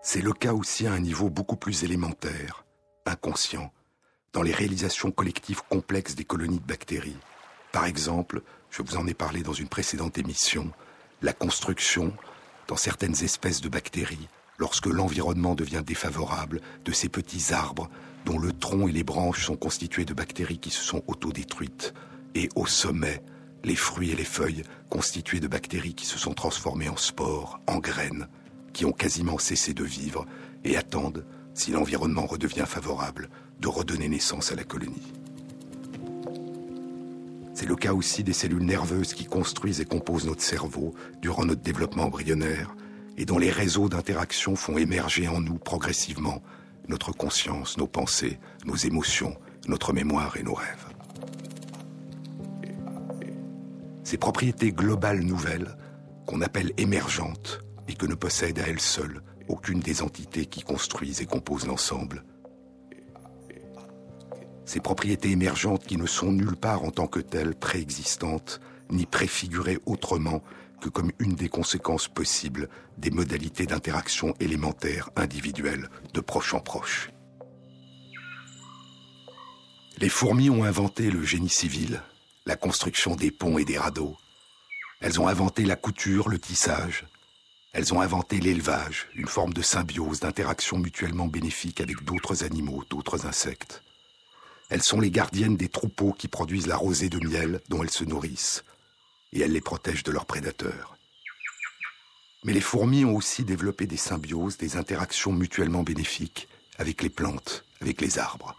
C'est 0.00 0.22
le 0.22 0.32
cas 0.32 0.54
aussi 0.54 0.86
à 0.86 0.92
un 0.92 1.00
niveau 1.00 1.28
beaucoup 1.28 1.56
plus 1.56 1.84
élémentaire, 1.84 2.64
inconscient, 3.04 3.70
dans 4.32 4.40
les 4.40 4.54
réalisations 4.54 5.10
collectives 5.10 5.60
complexes 5.68 6.14
des 6.14 6.24
colonies 6.24 6.60
de 6.60 6.66
bactéries. 6.66 7.18
Par 7.72 7.84
exemple, 7.84 8.40
je 8.70 8.80
vous 8.80 8.96
en 8.96 9.06
ai 9.06 9.12
parlé 9.12 9.42
dans 9.42 9.52
une 9.52 9.68
précédente 9.68 10.16
émission, 10.16 10.70
la 11.20 11.34
construction, 11.34 12.16
dans 12.68 12.76
certaines 12.76 13.22
espèces 13.22 13.60
de 13.60 13.68
bactéries, 13.68 14.28
lorsque 14.58 14.86
l'environnement 14.86 15.54
devient 15.54 15.82
défavorable, 15.84 16.60
de 16.84 16.92
ces 16.92 17.08
petits 17.08 17.52
arbres 17.52 17.88
dont 18.24 18.38
le 18.38 18.52
tronc 18.52 18.88
et 18.88 18.92
les 18.92 19.04
branches 19.04 19.46
sont 19.46 19.56
constitués 19.56 20.04
de 20.04 20.14
bactéries 20.14 20.58
qui 20.58 20.70
se 20.70 20.82
sont 20.82 21.02
autodétruites, 21.06 21.94
et 22.34 22.48
au 22.56 22.66
sommet, 22.66 23.22
les 23.64 23.76
fruits 23.76 24.10
et 24.10 24.16
les 24.16 24.24
feuilles 24.24 24.62
constitués 24.90 25.40
de 25.40 25.48
bactéries 25.48 25.94
qui 25.94 26.06
se 26.06 26.18
sont 26.18 26.34
transformées 26.34 26.88
en 26.88 26.96
spores, 26.96 27.60
en 27.66 27.78
graines, 27.78 28.28
qui 28.72 28.84
ont 28.84 28.92
quasiment 28.92 29.38
cessé 29.38 29.74
de 29.74 29.84
vivre 29.84 30.26
et 30.64 30.76
attendent, 30.76 31.24
si 31.54 31.70
l'environnement 31.70 32.26
redevient 32.26 32.66
favorable, 32.66 33.30
de 33.60 33.68
redonner 33.68 34.08
naissance 34.08 34.52
à 34.52 34.54
la 34.54 34.64
colonie. 34.64 35.12
C'est 37.54 37.66
le 37.66 37.76
cas 37.76 37.94
aussi 37.94 38.22
des 38.22 38.34
cellules 38.34 38.66
nerveuses 38.66 39.14
qui 39.14 39.24
construisent 39.24 39.80
et 39.80 39.86
composent 39.86 40.26
notre 40.26 40.42
cerveau 40.42 40.94
durant 41.22 41.46
notre 41.46 41.62
développement 41.62 42.04
embryonnaire 42.04 42.76
et 43.16 43.24
dont 43.24 43.38
les 43.38 43.50
réseaux 43.50 43.88
d'interaction 43.88 44.56
font 44.56 44.78
émerger 44.78 45.28
en 45.28 45.40
nous 45.40 45.58
progressivement 45.58 46.42
notre 46.88 47.12
conscience, 47.12 47.78
nos 47.78 47.86
pensées, 47.86 48.38
nos 48.64 48.76
émotions, 48.76 49.36
notre 49.68 49.92
mémoire 49.92 50.36
et 50.36 50.42
nos 50.42 50.54
rêves. 50.54 50.86
Ces 54.04 54.18
propriétés 54.18 54.72
globales 54.72 55.22
nouvelles, 55.22 55.76
qu'on 56.26 56.42
appelle 56.42 56.72
émergentes, 56.76 57.60
et 57.88 57.94
que 57.94 58.06
ne 58.06 58.14
possède 58.14 58.58
à 58.58 58.66
elles 58.66 58.80
seules 58.80 59.22
aucune 59.48 59.80
des 59.80 60.02
entités 60.02 60.46
qui 60.46 60.62
construisent 60.62 61.20
et 61.22 61.26
composent 61.26 61.66
l'ensemble, 61.66 62.24
ces 64.66 64.80
propriétés 64.80 65.30
émergentes 65.30 65.86
qui 65.86 65.96
ne 65.96 66.06
sont 66.06 66.32
nulle 66.32 66.56
part 66.56 66.82
en 66.82 66.90
tant 66.90 67.06
que 67.06 67.20
telles 67.20 67.54
préexistantes, 67.54 68.60
ni 68.90 69.06
préfigurées 69.06 69.78
autrement 69.86 70.42
que 70.80 70.88
comme 70.88 71.12
une 71.18 71.34
des 71.34 71.48
conséquences 71.48 72.08
possibles 72.08 72.68
des 72.98 73.10
modalités 73.10 73.66
d'interaction 73.66 74.34
élémentaires 74.40 75.10
individuelles 75.16 75.88
de 76.14 76.20
proche 76.20 76.54
en 76.54 76.60
proche. 76.60 77.10
Les 79.98 80.08
fourmis 80.10 80.50
ont 80.50 80.64
inventé 80.64 81.10
le 81.10 81.22
génie 81.24 81.48
civil, 81.48 82.02
la 82.44 82.56
construction 82.56 83.16
des 83.16 83.30
ponts 83.30 83.58
et 83.58 83.64
des 83.64 83.78
radeaux. 83.78 84.16
Elles 85.00 85.20
ont 85.20 85.28
inventé 85.28 85.64
la 85.64 85.76
couture, 85.76 86.28
le 86.28 86.38
tissage. 86.38 87.06
Elles 87.72 87.94
ont 87.94 88.00
inventé 88.00 88.38
l'élevage, 88.38 89.08
une 89.14 89.26
forme 89.26 89.52
de 89.52 89.62
symbiose, 89.62 90.20
d'interaction 90.20 90.78
mutuellement 90.78 91.26
bénéfique 91.26 91.80
avec 91.80 92.04
d'autres 92.04 92.44
animaux, 92.44 92.84
d'autres 92.88 93.26
insectes. 93.26 93.82
Elles 94.68 94.82
sont 94.82 95.00
les 95.00 95.10
gardiennes 95.10 95.56
des 95.56 95.68
troupeaux 95.68 96.12
qui 96.12 96.28
produisent 96.28 96.66
la 96.66 96.76
rosée 96.76 97.08
de 97.08 97.18
miel 97.18 97.60
dont 97.68 97.82
elles 97.82 97.90
se 97.90 98.04
nourrissent, 98.04 98.64
et 99.36 99.40
elles 99.40 99.52
les 99.52 99.60
protègent 99.60 100.02
de 100.02 100.12
leurs 100.12 100.24
prédateurs. 100.24 100.96
Mais 102.44 102.54
les 102.54 102.60
fourmis 102.62 103.04
ont 103.04 103.14
aussi 103.14 103.44
développé 103.44 103.86
des 103.86 103.98
symbioses, 103.98 104.56
des 104.56 104.76
interactions 104.76 105.32
mutuellement 105.32 105.82
bénéfiques 105.82 106.48
avec 106.78 107.02
les 107.02 107.10
plantes, 107.10 107.64
avec 107.82 108.00
les 108.00 108.18
arbres. 108.18 108.56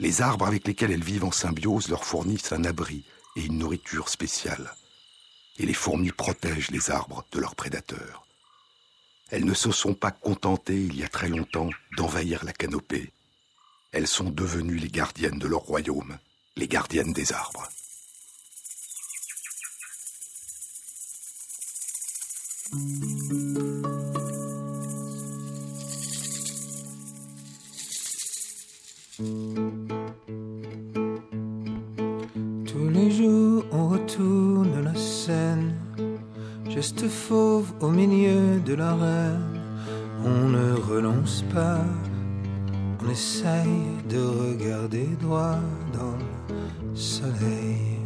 Les 0.00 0.22
arbres 0.22 0.46
avec 0.46 0.66
lesquels 0.66 0.92
elles 0.92 1.04
vivent 1.04 1.24
en 1.24 1.32
symbiose 1.32 1.88
leur 1.88 2.04
fournissent 2.04 2.52
un 2.52 2.64
abri 2.64 3.04
et 3.36 3.44
une 3.44 3.58
nourriture 3.58 4.08
spéciale. 4.08 4.74
Et 5.58 5.66
les 5.66 5.74
fourmis 5.74 6.12
protègent 6.12 6.70
les 6.70 6.90
arbres 6.90 7.26
de 7.32 7.40
leurs 7.40 7.56
prédateurs. 7.56 8.24
Elles 9.30 9.44
ne 9.44 9.54
se 9.54 9.70
sont 9.70 9.94
pas 9.94 10.12
contentées, 10.12 10.80
il 10.80 10.96
y 10.96 11.04
a 11.04 11.08
très 11.08 11.28
longtemps, 11.28 11.68
d'envahir 11.96 12.44
la 12.44 12.52
canopée. 12.52 13.12
Elles 13.92 14.06
sont 14.06 14.30
devenues 14.30 14.78
les 14.78 14.88
gardiennes 14.88 15.38
de 15.38 15.48
leur 15.48 15.60
royaume, 15.60 16.16
les 16.56 16.68
gardiennes 16.68 17.12
des 17.12 17.32
arbres. 17.32 17.68
Tous 22.70 22.76
les 32.90 33.10
jours 33.10 33.64
on 33.72 33.88
retourne 33.88 34.84
la 34.84 34.94
scène, 34.94 35.72
geste 36.68 37.08
fauve 37.08 37.72
au 37.80 37.88
milieu 37.88 38.60
de 38.60 38.74
l'arène. 38.74 39.62
On 40.26 40.48
ne 40.50 40.74
renonce 40.74 41.42
pas, 41.54 41.80
on 43.02 43.08
essaye 43.08 43.64
de 44.10 44.20
regarder 44.20 45.06
droit 45.22 45.58
dans 45.94 46.18
le 46.50 46.94
soleil. 46.94 47.97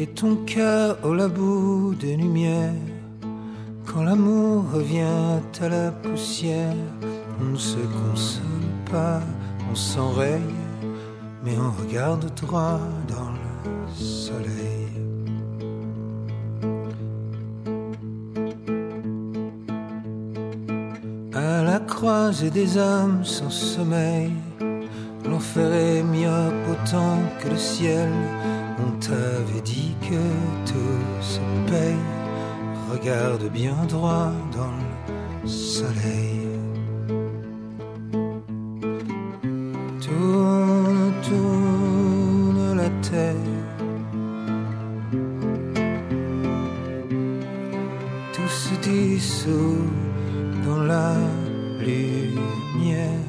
Et 0.00 0.06
ton 0.06 0.36
cœur 0.46 0.96
au 1.02 1.12
la 1.12 1.26
bout 1.26 1.92
des 1.98 2.16
lumières, 2.16 2.72
quand 3.84 4.04
l'amour 4.04 4.64
revient 4.72 5.40
à 5.60 5.68
la 5.68 5.90
poussière, 5.90 6.72
on 7.40 7.44
ne 7.46 7.56
se 7.56 7.78
console 7.78 8.68
pas, 8.92 9.20
on 9.68 9.74
s'enraye, 9.74 10.40
mais 11.44 11.56
on 11.58 11.72
regarde 11.82 12.32
droit 12.36 12.78
dans 13.08 13.32
le 13.32 13.92
soleil. 13.92 14.88
À 21.34 21.64
la 21.64 21.80
croisée 21.80 22.50
des 22.50 22.76
hommes 22.76 23.24
sans 23.24 23.50
sommeil, 23.50 24.30
l'enfer 25.28 25.72
est 25.72 26.02
myope 26.04 26.54
autant 26.70 27.18
que 27.40 27.48
le 27.48 27.56
ciel. 27.56 28.08
On 28.80 28.92
t'avait 29.00 29.60
dit 29.64 29.87
que 30.08 30.24
tout 30.64 31.04
se 31.20 31.40
paye. 31.70 32.04
Regarde 32.90 33.50
bien 33.50 33.76
droit 33.88 34.32
dans 34.56 34.74
le 35.42 35.48
soleil. 35.48 36.48
Tourne, 40.04 41.12
tourne 41.28 42.76
la 42.76 42.90
terre. 43.08 43.54
Tout 48.32 48.52
se 48.64 48.74
dissout 48.88 49.84
dans 50.66 50.82
la 50.94 51.14
lumière. 51.80 53.26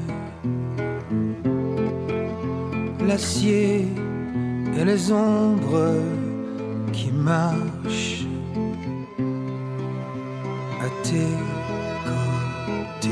L'acier 3.05 3.85
et 4.77 4.85
les 4.85 5.11
ombres 5.11 6.18
qui 6.91 7.11
marchent 7.11 8.25
à 10.81 10.89
tes 11.03 11.35
côtés. 12.05 13.09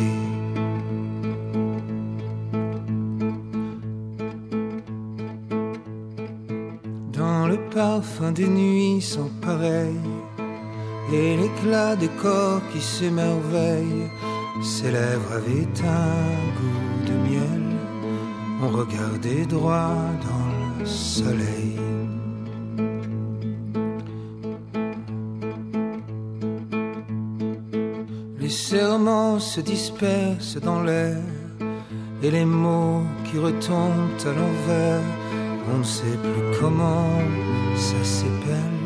Dans 7.14 7.48
le 7.48 7.58
parfum 7.74 8.32
des 8.32 8.48
nuits 8.48 9.02
sans 9.02 9.30
pareil 9.42 9.96
et 11.12 11.38
l'éclat 11.38 11.96
des 11.96 12.10
corps 12.22 12.62
qui 12.72 12.82
s'émerveillent, 12.82 14.10
ses 14.62 14.92
lèvres 14.92 15.34
avaient 15.34 15.74
un 15.84 16.38
goût 16.58 17.06
de 17.10 17.14
miel. 17.28 17.66
On 18.62 18.70
regardait 18.70 19.46
droit 19.46 19.96
dans 20.28 20.80
le 20.80 20.86
soleil. 20.86 21.77
Se 29.48 29.62
dispersent 29.62 30.60
dans 30.60 30.82
l'air 30.82 31.16
et 32.22 32.32
les 32.32 32.44
mots 32.44 33.04
qui 33.26 33.38
retombent 33.40 34.20
à 34.26 34.34
l'envers, 34.40 35.02
on 35.74 35.78
ne 35.78 35.84
sait 35.84 36.20
plus 36.22 36.60
comment 36.60 37.08
ça 37.76 38.04
s'épelle. 38.04 38.77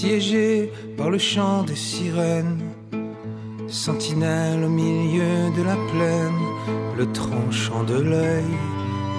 Assiégé 0.00 0.72
par 0.96 1.10
le 1.10 1.18
chant 1.18 1.62
des 1.62 1.76
sirènes, 1.76 2.72
sentinelle 3.68 4.64
au 4.64 4.68
milieu 4.70 5.50
de 5.54 5.62
la 5.62 5.76
plaine, 5.76 6.96
le 6.96 7.12
tranchant 7.12 7.84
de 7.84 8.00
l'œil 8.00 8.56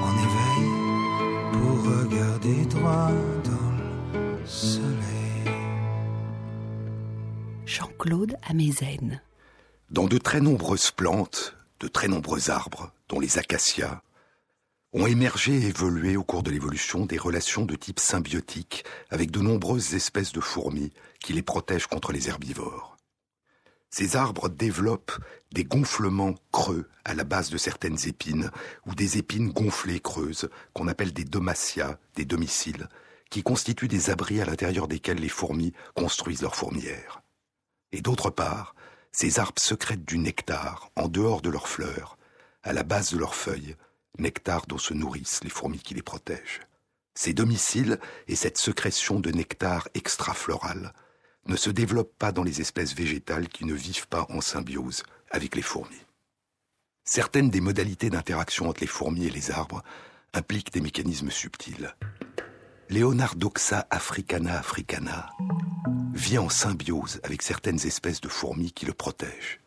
en 0.01 0.11
éveil 0.25 1.51
pour 1.51 1.83
regarder 1.83 2.65
droit 2.65 3.11
dans 3.43 4.17
le 4.17 4.47
soleil. 4.47 5.53
Jean-Claude 7.67 8.35
Amezen. 8.49 9.21
Dans 9.91 10.07
de 10.07 10.17
très 10.17 10.41
nombreuses 10.41 10.89
plantes, 10.89 11.55
de 11.79 11.89
très 11.89 12.07
nombreux 12.07 12.49
arbres, 12.49 12.91
dont 13.07 13.19
les 13.19 13.37
acacias, 13.37 14.01
ont 14.93 15.07
émergé 15.07 15.53
et 15.53 15.67
évolué 15.67 16.17
au 16.17 16.23
cours 16.23 16.43
de 16.43 16.51
l'évolution 16.51 17.05
des 17.05 17.17
relations 17.17 17.65
de 17.65 17.75
type 17.75 17.99
symbiotique 17.99 18.83
avec 19.09 19.31
de 19.31 19.39
nombreuses 19.39 19.93
espèces 19.93 20.33
de 20.33 20.41
fourmis 20.41 20.91
qui 21.19 21.33
les 21.33 21.41
protègent 21.41 21.87
contre 21.87 22.11
les 22.11 22.27
herbivores. 22.27 22.97
Ces 23.89 24.15
arbres 24.15 24.49
développent 24.49 25.17
des 25.51 25.65
gonflements 25.65 26.35
creux 26.51 26.89
à 27.03 27.13
la 27.13 27.25
base 27.25 27.49
de 27.49 27.57
certaines 27.57 28.07
épines 28.07 28.51
ou 28.85 28.95
des 28.95 29.17
épines 29.17 29.51
gonflées 29.51 29.99
creuses 29.99 30.49
qu'on 30.73 30.87
appelle 30.87 31.13
des 31.13 31.25
domacia, 31.25 31.99
des 32.15 32.25
domiciles, 32.25 32.87
qui 33.29 33.43
constituent 33.43 33.89
des 33.89 34.09
abris 34.09 34.41
à 34.41 34.45
l'intérieur 34.45 34.87
desquels 34.87 35.19
les 35.19 35.29
fourmis 35.29 35.73
construisent 35.93 36.41
leurs 36.41 36.55
fourmilières. 36.55 37.21
Et 37.91 38.01
d'autre 38.01 38.29
part, 38.29 38.75
ces 39.11 39.39
arbres 39.39 39.61
secrètent 39.61 40.05
du 40.05 40.17
nectar 40.17 40.89
en 40.95 41.09
dehors 41.09 41.41
de 41.41 41.49
leurs 41.49 41.67
fleurs, 41.67 42.17
à 42.63 42.71
la 42.71 42.83
base 42.83 43.11
de 43.11 43.17
leurs 43.17 43.35
feuilles, 43.35 43.75
nectar 44.17 44.65
dont 44.67 44.77
se 44.77 44.93
nourrissent 44.93 45.43
les 45.43 45.49
fourmis 45.49 45.79
qui 45.79 45.93
les 45.93 46.01
protègent. 46.01 46.61
Ces 47.13 47.33
domiciles 47.33 47.99
et 48.27 48.35
cette 48.35 48.57
sécrétion 48.57 49.19
de 49.19 49.31
nectar 49.31 49.87
extrafloral 49.93 50.93
ne 51.47 51.55
se 51.55 51.69
développent 51.69 52.17
pas 52.17 52.31
dans 52.31 52.43
les 52.43 52.61
espèces 52.61 52.93
végétales 52.93 53.49
qui 53.49 53.65
ne 53.65 53.73
vivent 53.73 54.07
pas 54.07 54.27
en 54.29 54.41
symbiose 54.41 55.03
avec 55.29 55.55
les 55.55 55.61
fourmis. 55.61 56.05
Certaines 57.03 57.49
des 57.49 57.61
modalités 57.61 58.09
d'interaction 58.09 58.69
entre 58.69 58.81
les 58.81 58.87
fourmis 58.87 59.25
et 59.25 59.31
les 59.31 59.51
arbres 59.51 59.83
impliquent 60.33 60.71
des 60.71 60.81
mécanismes 60.81 61.31
subtils. 61.31 61.95
Leonardoxa 62.89 63.87
africana 63.89 64.59
africana 64.59 65.29
vit 66.13 66.37
en 66.37 66.49
symbiose 66.49 67.19
avec 67.23 67.41
certaines 67.41 67.85
espèces 67.87 68.21
de 68.21 68.27
fourmis 68.27 68.71
qui 68.71 68.85
le 68.85 68.93
protègent. 68.93 69.60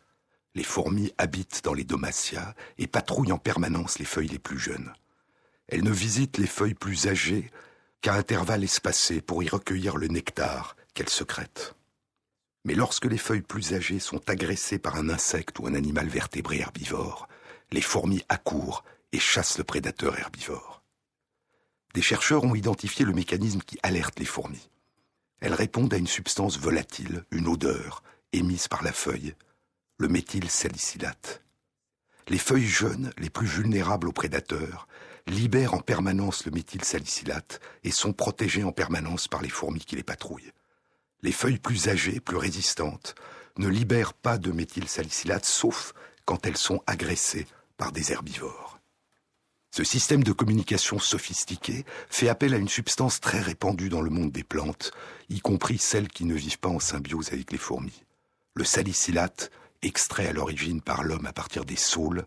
Les 0.54 0.62
fourmis 0.62 1.12
habitent 1.18 1.62
dans 1.64 1.74
les 1.74 1.84
domacia 1.84 2.54
et 2.78 2.86
patrouillent 2.86 3.32
en 3.32 3.38
permanence 3.38 3.98
les 3.98 4.04
feuilles 4.04 4.28
les 4.28 4.38
plus 4.38 4.58
jeunes. 4.58 4.92
Elles 5.66 5.82
ne 5.82 5.90
visitent 5.90 6.38
les 6.38 6.46
feuilles 6.46 6.74
plus 6.74 7.08
âgées 7.08 7.50
qu'à 8.00 8.14
intervalles 8.14 8.64
espacés 8.64 9.20
pour 9.20 9.42
y 9.42 9.48
recueillir 9.48 9.96
le 9.96 10.08
nectar 10.08 10.76
qu'elles 10.92 11.08
secrètent. 11.08 11.74
Mais 12.64 12.74
lorsque 12.74 13.06
les 13.06 13.18
feuilles 13.18 13.42
plus 13.42 13.74
âgées 13.74 13.98
sont 13.98 14.28
agressées 14.30 14.78
par 14.78 14.96
un 14.96 15.08
insecte 15.08 15.58
ou 15.58 15.66
un 15.66 15.74
animal 15.74 16.06
vertébré 16.06 16.60
herbivore, 16.60 17.28
les 17.72 17.80
fourmis 17.80 18.22
accourent 18.28 18.84
et 19.12 19.18
chassent 19.18 19.58
le 19.58 19.64
prédateur 19.64 20.18
herbivore. 20.18 20.82
Des 21.94 22.02
chercheurs 22.02 22.44
ont 22.44 22.54
identifié 22.54 23.04
le 23.04 23.12
mécanisme 23.12 23.60
qui 23.60 23.78
alerte 23.82 24.18
les 24.18 24.24
fourmis. 24.24 24.70
Elles 25.40 25.54
répondent 25.54 25.92
à 25.92 25.98
une 25.98 26.06
substance 26.06 26.58
volatile, 26.58 27.24
une 27.30 27.48
odeur, 27.48 28.02
émise 28.32 28.68
par 28.68 28.82
la 28.82 28.92
feuille, 28.92 29.34
le 29.98 30.08
méthylsalicylate. 30.08 31.42
Les 32.28 32.38
feuilles 32.38 32.66
jeunes, 32.66 33.12
les 33.18 33.30
plus 33.30 33.46
vulnérables 33.46 34.08
aux 34.08 34.12
prédateurs, 34.12 34.88
libèrent 35.26 35.74
en 35.74 35.80
permanence 35.80 36.44
le 36.46 36.52
méthylsalicylate 36.52 37.60
et 37.82 37.90
sont 37.90 38.12
protégées 38.12 38.64
en 38.64 38.72
permanence 38.72 39.28
par 39.28 39.42
les 39.42 39.48
fourmis 39.48 39.84
qui 39.84 39.96
les 39.96 40.02
patrouillent. 40.02 40.52
Les 41.22 41.32
feuilles 41.32 41.58
plus 41.58 41.88
âgées, 41.88 42.20
plus 42.20 42.36
résistantes, 42.36 43.14
ne 43.56 43.68
libèrent 43.68 44.14
pas 44.14 44.36
de 44.36 44.52
méthylsalicylate 44.52 45.44
sauf 45.44 45.94
quand 46.24 46.46
elles 46.46 46.56
sont 46.56 46.82
agressées 46.86 47.46
par 47.76 47.92
des 47.92 48.12
herbivores. 48.12 48.80
Ce 49.70 49.84
système 49.84 50.22
de 50.22 50.32
communication 50.32 50.98
sophistiqué 50.98 51.84
fait 52.08 52.28
appel 52.28 52.54
à 52.54 52.58
une 52.58 52.68
substance 52.68 53.20
très 53.20 53.40
répandue 53.40 53.88
dans 53.88 54.02
le 54.02 54.10
monde 54.10 54.30
des 54.30 54.44
plantes, 54.44 54.92
y 55.28 55.40
compris 55.40 55.78
celles 55.78 56.08
qui 56.08 56.24
ne 56.24 56.34
vivent 56.34 56.60
pas 56.60 56.68
en 56.68 56.78
symbiose 56.78 57.32
avec 57.32 57.50
les 57.50 57.58
fourmis. 57.58 58.04
Le 58.54 58.62
salicylate, 58.62 59.50
extrait 59.84 60.26
à 60.26 60.32
l'origine 60.32 60.80
par 60.80 61.04
l'homme 61.04 61.26
à 61.26 61.32
partir 61.32 61.64
des 61.64 61.76
saules, 61.76 62.26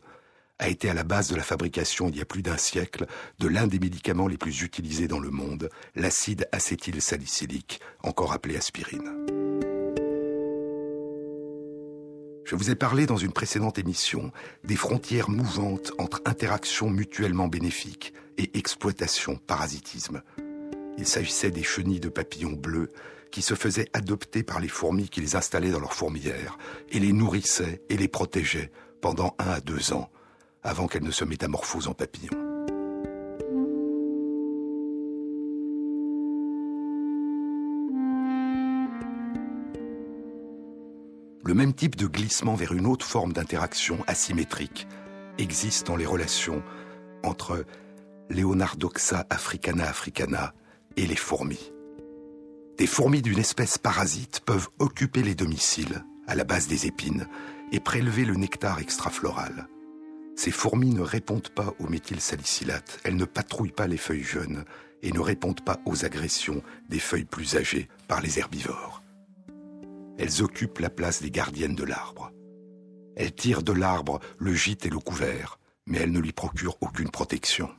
a 0.59 0.69
été 0.69 0.89
à 0.89 0.93
la 0.93 1.03
base 1.03 1.29
de 1.29 1.35
la 1.35 1.43
fabrication 1.43 2.09
il 2.09 2.17
y 2.17 2.21
a 2.21 2.25
plus 2.25 2.41
d'un 2.41 2.57
siècle 2.57 3.05
de 3.39 3.47
l'un 3.47 3.67
des 3.67 3.79
médicaments 3.79 4.27
les 4.27 4.37
plus 4.37 4.61
utilisés 4.61 5.07
dans 5.07 5.19
le 5.19 5.29
monde, 5.29 5.69
l'acide 5.95 6.47
acétylsalicylique, 6.51 7.79
encore 8.03 8.33
appelé 8.33 8.57
aspirine. 8.57 9.27
Je 12.45 12.55
vous 12.55 12.71
ai 12.71 12.75
parlé 12.75 13.05
dans 13.05 13.17
une 13.17 13.33
précédente 13.33 13.77
émission 13.77 14.31
des 14.63 14.77
frontières 14.77 15.29
mouvantes 15.29 15.91
entre 15.97 16.21
interaction 16.25 16.89
mutuellement 16.89 17.49
bénéfique 17.49 18.13
et 18.37 18.57
exploitation, 18.57 19.35
parasitisme. 19.35 20.21
Il 20.97 21.05
s'agissait 21.05 21.51
des 21.51 21.63
chenilles 21.63 21.99
de 21.99 22.09
papillons 22.09 22.53
bleus 22.53 22.89
qui 23.31 23.41
se 23.41 23.53
faisaient 23.53 23.89
adopter 23.93 24.43
par 24.43 24.59
les 24.59 24.67
fourmis 24.67 25.09
qui 25.09 25.21
les 25.21 25.35
installaient 25.35 25.71
dans 25.71 25.79
leur 25.79 25.93
fourmilière 25.93 26.57
et 26.89 26.99
les 26.99 27.13
nourrissaient 27.13 27.81
et 27.89 27.97
les 27.97 28.07
protégeaient 28.07 28.71
pendant 29.01 29.35
un 29.39 29.49
à 29.49 29.59
deux 29.59 29.93
ans 29.93 30.09
avant 30.63 30.87
qu'elles 30.87 31.03
ne 31.03 31.11
se 31.11 31.23
métamorphosent 31.23 31.87
en 31.87 31.93
papillons. 31.93 32.47
Le 41.47 41.53
même 41.53 41.73
type 41.73 41.95
de 41.95 42.07
glissement 42.07 42.55
vers 42.55 42.73
une 42.73 42.85
autre 42.85 43.05
forme 43.05 43.31
d'interaction 43.31 44.03
asymétrique 44.05 44.85
existe 45.37 45.87
dans 45.87 45.95
les 45.95 46.05
relations 46.05 46.61
entre 47.23 47.63
Leonardoxa 48.29 49.25
africana 49.29 49.85
africana 49.85 50.53
et 50.97 51.07
les 51.07 51.15
fourmis. 51.15 51.71
Des 52.77 52.85
fourmis 52.85 53.23
d'une 53.23 53.39
espèce 53.39 53.79
parasite 53.79 54.41
peuvent 54.41 54.69
occuper 54.77 55.23
les 55.23 55.33
domiciles, 55.33 56.05
à 56.27 56.35
la 56.35 56.43
base 56.43 56.67
des 56.67 56.85
épines, 56.85 57.27
et 57.71 57.79
prélever 57.79 58.23
le 58.23 58.35
nectar 58.35 58.79
extrafloral. 58.79 59.67
Ces 60.35 60.51
fourmis 60.51 60.93
ne 60.93 61.01
répondent 61.01 61.49
pas 61.49 61.73
au 61.79 61.87
méthylsalicylate, 61.87 62.99
elles 63.03 63.15
ne 63.15 63.25
patrouillent 63.25 63.71
pas 63.71 63.87
les 63.87 63.97
feuilles 63.97 64.21
jeunes 64.21 64.63
et 65.01 65.11
ne 65.11 65.19
répondent 65.19 65.65
pas 65.65 65.79
aux 65.87 66.05
agressions 66.05 66.61
des 66.87 66.99
feuilles 66.99 67.25
plus 67.25 67.55
âgées 67.55 67.87
par 68.07 68.21
les 68.21 68.37
herbivores. 68.37 69.01
Elles 70.19 70.43
occupent 70.43 70.79
la 70.79 70.91
place 70.91 71.23
des 71.23 71.31
gardiennes 71.31 71.75
de 71.75 71.83
l'arbre. 71.83 72.31
Elles 73.15 73.33
tirent 73.33 73.63
de 73.63 73.73
l'arbre 73.73 74.19
le 74.37 74.53
gîte 74.53 74.85
et 74.85 74.89
le 74.89 74.99
couvert, 74.99 75.59
mais 75.87 75.97
elles 75.97 76.11
ne 76.11 76.19
lui 76.19 76.31
procurent 76.31 76.77
aucune 76.81 77.09
protection. 77.09 77.71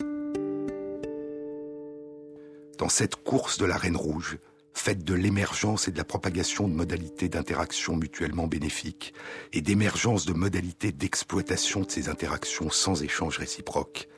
Dans 2.79 2.89
cette 2.89 3.17
course 3.17 3.59
de 3.59 3.65
la 3.65 3.77
Reine 3.77 3.97
Rouge, 3.97 4.39
faite 4.79 5.05
de 5.05 5.15
l'émergence 5.15 5.89
et 5.89 5.91
de 5.91 5.99
la 5.99 6.05
propagation 6.05 6.69
de 6.69 6.73
modalités 6.73 7.29
d'interaction 7.29 7.97
mutuellement 7.97 8.47
bénéfiques 8.47 9.13
et 9.53 9.61
d'émergence 9.61 10.25
de 10.25 10.33
modalités 10.33 10.93
d'exploitation 10.93 11.81
de 11.81 11.91
ces 11.91 12.09
interactions 12.09 12.71
sans 12.71 13.03
échange 13.03 13.39
réciproque, 13.39 14.09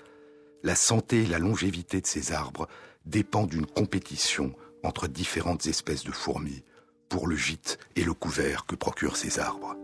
la 0.62 0.74
santé 0.74 1.22
et 1.22 1.26
la 1.26 1.38
longévité 1.38 2.00
de 2.00 2.06
ces 2.06 2.32
arbres 2.32 2.68
dépendent 3.06 3.48
d'une 3.48 3.66
compétition 3.66 4.52
entre 4.82 5.08
différentes 5.08 5.66
espèces 5.66 6.04
de 6.04 6.12
fourmis 6.12 6.62
pour 7.08 7.26
le 7.26 7.36
gîte 7.36 7.78
et 7.96 8.04
le 8.04 8.12
couvert 8.12 8.66
que 8.66 8.76
procurent 8.76 9.16
ces 9.16 9.38
arbres. 9.38 9.76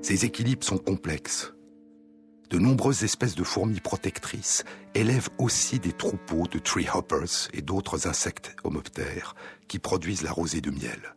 Ces 0.00 0.24
équilibres 0.24 0.64
sont 0.64 0.78
complexes. 0.78 1.54
De 2.54 2.60
nombreuses 2.60 3.02
espèces 3.02 3.34
de 3.34 3.42
fourmis 3.42 3.80
protectrices 3.80 4.62
élèvent 4.94 5.28
aussi 5.38 5.80
des 5.80 5.90
troupeaux 5.90 6.46
de 6.46 6.60
tree 6.60 6.86
hoppers 6.94 7.48
et 7.52 7.62
d'autres 7.62 8.06
insectes 8.06 8.54
homoptères 8.62 9.34
qui 9.66 9.80
produisent 9.80 10.22
la 10.22 10.30
rosée 10.30 10.60
de 10.60 10.70
miel. 10.70 11.16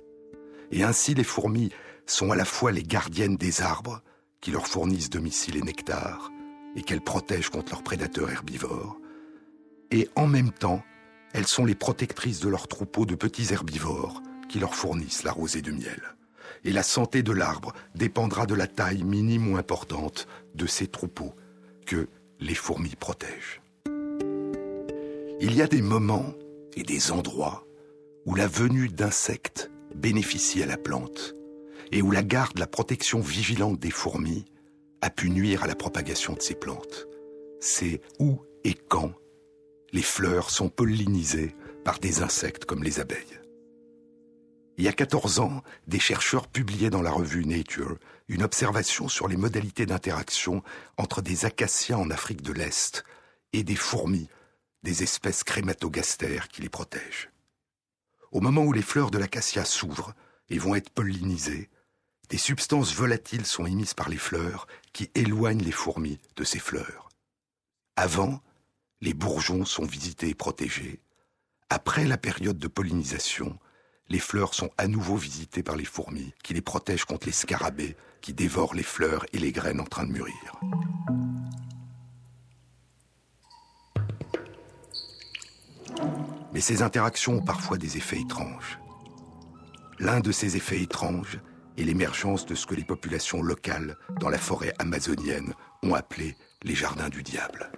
Et 0.71 0.82
ainsi 0.82 1.13
les 1.13 1.23
fourmis 1.23 1.69
sont 2.08 2.32
à 2.32 2.36
la 2.36 2.43
fois 2.43 2.71
les 2.71 2.82
gardiennes 2.82 3.38
des 3.38 3.62
arbres 3.62 4.02
qui 4.41 4.50
leur 4.50 4.65
fournissent 4.65 5.12
domicile 5.12 5.58
et 5.58 5.62
nectar 5.62 6.32
et 6.76 6.82
qu'elles 6.82 7.04
protègent 7.04 7.52
contre 7.52 7.73
leurs 7.73 7.84
prédateurs 7.84 8.32
herbivores, 8.32 8.97
et 9.91 10.10
en 10.15 10.26
même 10.26 10.52
temps, 10.52 10.82
elles 11.34 11.45
sont 11.45 11.65
les 11.65 11.76
protectrices 11.76 12.39
de 12.39 12.50
leurs 12.50 12.67
troupeaux 12.67 13.06
de 13.06 13.13
petits 13.13 13.54
herbivores 13.54 14.23
qui 14.50 14.58
leur 14.58 14.73
fournissent 14.73 15.21
la 15.21 15.34
rosée 15.34 15.62
de 15.62 15.71
miel 15.71 16.17
et 16.63 16.71
la 16.71 16.84
santé 16.84 17.23
de 17.23 17.32
l'arbre 17.32 17.73
dépendra 17.95 18.45
de 18.45 18.56
la 18.56 18.67
taille 18.67 19.04
minime 19.04 19.54
ou 19.54 19.58
importante 19.58 20.28
de 20.58 20.67
ces 20.67 20.88
troupeaux 20.88 21.34
que 21.86 22.08
les 22.39 22.56
fourmis 22.56 22.96
protègent. 22.96 23.62
Il 25.39 25.56
y 25.56 25.62
a 25.62 25.67
des 25.67 25.82
moments 25.82 26.34
et 26.76 26.84
des 26.84 27.12
endroits 27.12 27.65
où 28.26 28.36
la 28.36 28.48
venue 28.48 28.89
d'insectes 28.89 29.72
bénéficie 29.96 30.62
à 30.62 30.65
la 30.65 30.78
plante 30.78 31.34
et 31.91 32.02
où 32.02 32.12
la 32.12 32.24
garde, 32.24 32.60
la 32.60 32.67
protection 32.67 33.22
vigilante 33.22 33.80
des 33.80 33.91
fourmis 33.91 34.46
a 35.02 35.10
pu 35.10 35.30
nuire 35.30 35.63
à 35.63 35.67
la 35.67 35.76
propagation 35.76 36.34
de 36.34 36.41
ces 36.41 36.56
plantes. 36.56 37.08
C'est 37.60 38.02
où 38.20 38.41
et 38.63 38.74
quand 38.74 39.13
les 39.93 40.02
fleurs 40.02 40.50
sont 40.50 40.70
pollinisées 40.70 41.56
par 41.86 42.00
des 42.00 42.22
insectes 42.22 42.65
comme 42.65 42.84
les 42.84 43.00
abeilles. 43.00 43.39
Il 44.77 44.83
y 44.83 44.87
a 44.87 44.93
14 44.93 45.39
ans, 45.39 45.63
des 45.87 45.99
chercheurs 45.99 46.47
publiaient 46.47 46.91
dans 46.91 47.01
la 47.01 47.11
revue 47.11 47.45
Nature 47.45 47.97
une 48.27 48.43
observation 48.43 49.07
sur 49.07 49.27
les 49.27 49.35
modalités 49.37 49.87
d'interaction 49.87 50.63
entre 50.97 51.23
des 51.23 51.45
acacias 51.45 51.97
en 51.97 52.11
Afrique 52.11 52.43
de 52.43 52.53
l'Est 52.53 53.03
et 53.53 53.63
des 53.63 53.75
fourmis, 53.75 54.29
des 54.83 55.01
espèces 55.01 55.43
crématogastères 55.43 56.47
qui 56.47 56.61
les 56.61 56.69
protègent. 56.69 57.31
Au 58.31 58.39
moment 58.39 58.65
où 58.65 58.71
les 58.71 58.83
fleurs 58.83 59.09
de 59.09 59.17
l'acacia 59.17 59.65
s'ouvrent 59.65 60.13
et 60.49 60.59
vont 60.59 60.75
être 60.75 60.91
pollinisées, 60.91 61.69
des 62.29 62.37
substances 62.37 62.93
volatiles 62.93 63.47
sont 63.47 63.65
émises 63.65 63.95
par 63.95 64.09
les 64.09 64.17
fleurs 64.17 64.67
qui 64.93 65.09
éloignent 65.15 65.63
les 65.63 65.71
fourmis 65.71 66.19
de 66.35 66.43
ces 66.43 66.59
fleurs. 66.59 67.09
Avant, 67.95 68.43
les 69.01 69.13
bourgeons 69.15 69.65
sont 69.65 69.85
visités 69.85 70.29
et 70.29 70.35
protégés. 70.35 71.01
Après 71.69 72.05
la 72.05 72.17
période 72.17 72.59
de 72.59 72.67
pollinisation, 72.67 73.57
les 74.10 74.20
fleurs 74.20 74.54
sont 74.54 74.70
à 74.78 74.88
nouveau 74.88 75.15
visitées 75.15 75.63
par 75.63 75.76
les 75.76 75.86
fourmis, 75.86 76.34
qui 76.43 76.54
les 76.54 76.62
protègent 76.62 77.06
contre 77.06 77.28
les 77.28 77.34
scarabées 77.34 77.96
qui 78.22 78.34
dévorent 78.34 78.76
les 78.76 78.84
fleurs 78.84 79.26
et 79.34 79.39
les 79.39 79.52
graines 79.52 79.80
en 79.80 79.86
train 79.86 80.06
de 80.06 80.12
mûrir. 80.12 80.60
Mais 86.54 86.62
ces 86.62 86.82
interactions 86.82 87.36
ont 87.38 87.46
parfois 87.46 87.78
des 87.78 87.98
effets 87.98 88.20
étranges. 88.20 88.80
L'un 90.00 90.20
de 90.20 90.32
ces 90.32 90.58
effets 90.58 90.82
étranges 90.82 91.39
est 91.78 91.84
l'émergence 91.84 92.46
de 92.46 92.56
ce 92.56 92.65
que 92.65 92.76
les 92.76 92.84
populations 92.84 93.41
locales 93.41 93.98
dans 94.20 94.30
la 94.30 94.38
forêt 94.38 94.74
amazonienne 94.80 95.54
ont 95.84 95.93
appelé 95.93 96.36
les 96.63 96.76
jardins 96.76 97.10
du 97.10 97.24
diable. 97.24 97.72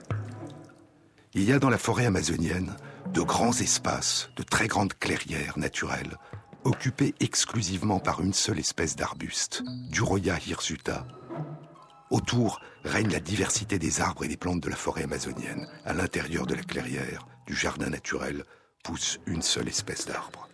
Il 1.33 1.43
y 1.43 1.51
a 1.51 1.59
dans 1.59 1.69
la 1.69 1.77
forêt 1.77 2.05
amazonienne 2.05 2.75
de 3.13 3.21
grands 3.21 3.53
espaces, 3.53 4.29
de 4.35 4.43
très 4.43 4.67
grandes 4.67 4.93
clairières 4.93 5.57
naturelles, 5.57 6.17
occupées 6.63 7.15
exclusivement 7.19 7.99
par 7.99 8.21
une 8.21 8.33
seule 8.33 8.59
espèce 8.59 8.95
d'arbuste, 8.95 9.63
Duroya 9.89 10.37
hirsuta. 10.45 11.07
Autour 12.11 12.59
règne 12.83 13.11
la 13.11 13.19
diversité 13.19 13.79
des 13.79 14.01
arbres 14.01 14.25
et 14.25 14.27
des 14.27 14.37
plantes 14.37 14.61
de 14.61 14.69
la 14.69 14.75
forêt 14.75 15.03
amazonienne. 15.03 15.67
À 15.85 15.93
l'intérieur 15.93 16.45
de 16.45 16.55
la 16.55 16.63
clairière, 16.63 17.27
du 17.47 17.55
jardin 17.55 17.89
naturel, 17.89 18.43
pousse 18.83 19.19
une 19.25 19.41
seule 19.41 19.67
espèce 19.67 20.05
d'arbre. 20.05 20.47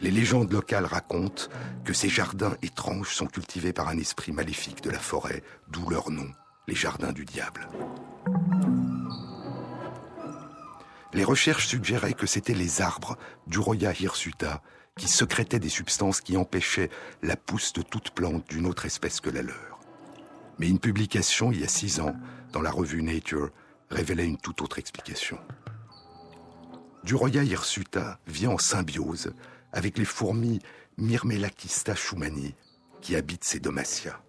Les 0.00 0.10
légendes 0.10 0.52
locales 0.52 0.86
racontent 0.86 1.44
que 1.84 1.92
ces 1.92 2.08
jardins 2.08 2.56
étranges 2.62 3.14
sont 3.14 3.26
cultivés 3.26 3.72
par 3.72 3.88
un 3.88 3.98
esprit 3.98 4.32
maléfique 4.32 4.82
de 4.82 4.90
la 4.90 4.98
forêt, 4.98 5.42
d'où 5.68 5.88
leur 5.88 6.10
nom, 6.10 6.28
les 6.66 6.74
jardins 6.74 7.12
du 7.12 7.24
diable. 7.24 7.68
Les 11.14 11.24
recherches 11.24 11.66
suggéraient 11.66 12.14
que 12.14 12.26
c'étaient 12.26 12.54
les 12.54 12.80
arbres 12.80 13.18
d'Uroya 13.46 13.92
hirsuta 13.92 14.62
qui 14.96 15.08
sécrétaient 15.08 15.58
des 15.58 15.68
substances 15.68 16.20
qui 16.20 16.36
empêchaient 16.36 16.90
la 17.22 17.36
pousse 17.36 17.72
de 17.74 17.82
toute 17.82 18.10
plante 18.10 18.48
d'une 18.48 18.66
autre 18.66 18.86
espèce 18.86 19.20
que 19.20 19.30
la 19.30 19.42
leur. 19.42 19.78
Mais 20.58 20.68
une 20.68 20.78
publication 20.78 21.52
il 21.52 21.60
y 21.60 21.64
a 21.64 21.68
six 21.68 22.00
ans 22.00 22.14
dans 22.52 22.62
la 22.62 22.70
revue 22.70 23.02
Nature 23.02 23.50
révélait 23.90 24.26
une 24.26 24.38
toute 24.38 24.62
autre 24.62 24.78
explication. 24.78 25.38
Duroya 27.04 27.42
hirsuta 27.42 28.18
vit 28.26 28.46
en 28.46 28.58
symbiose 28.58 29.34
avec 29.72 29.98
les 29.98 30.04
fourmis 30.04 30.60
Myrmelachista 30.96 31.94
schumani 31.94 32.54
qui 33.00 33.16
habitent 33.16 33.44
ces 33.44 33.60
domatia 33.60 34.22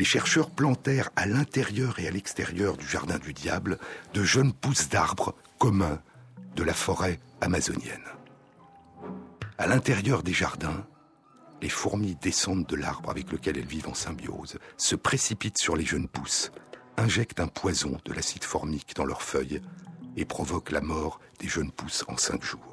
les 0.00 0.06
chercheurs 0.06 0.48
plantèrent 0.48 1.10
à 1.14 1.26
l'intérieur 1.26 1.98
et 1.98 2.08
à 2.08 2.10
l'extérieur 2.10 2.78
du 2.78 2.86
jardin 2.86 3.18
du 3.18 3.34
diable 3.34 3.78
de 4.14 4.24
jeunes 4.24 4.54
pousses 4.54 4.88
d'arbres 4.88 5.34
communs 5.58 6.00
de 6.56 6.62
la 6.62 6.72
forêt 6.72 7.20
amazonienne. 7.42 8.06
À 9.58 9.66
l'intérieur 9.66 10.22
des 10.22 10.32
jardins, 10.32 10.86
les 11.60 11.68
fourmis 11.68 12.16
descendent 12.22 12.64
de 12.64 12.76
l'arbre 12.76 13.10
avec 13.10 13.30
lequel 13.30 13.58
elles 13.58 13.66
vivent 13.66 13.90
en 13.90 13.94
symbiose, 13.94 14.58
se 14.78 14.96
précipitent 14.96 15.60
sur 15.60 15.76
les 15.76 15.84
jeunes 15.84 16.08
pousses, 16.08 16.50
injectent 16.96 17.40
un 17.40 17.48
poison 17.48 17.98
de 18.06 18.14
l'acide 18.14 18.44
formique 18.44 18.96
dans 18.96 19.04
leurs 19.04 19.20
feuilles 19.20 19.60
et 20.16 20.24
provoquent 20.24 20.70
la 20.70 20.80
mort 20.80 21.20
des 21.40 21.48
jeunes 21.48 21.72
pousses 21.72 22.06
en 22.08 22.16
cinq 22.16 22.42
jours. 22.42 22.69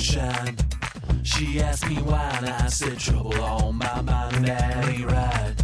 Sunshine. 0.00 0.56
She 1.22 1.60
asked 1.60 1.88
me 1.88 1.96
why, 1.96 2.30
and 2.38 2.48
I 2.48 2.66
said 2.68 2.98
trouble 2.98 3.40
on 3.42 3.76
my 3.76 4.00
mind. 4.00 4.46
That 4.46 4.88
ain't 4.88 5.04
right. 5.04 5.54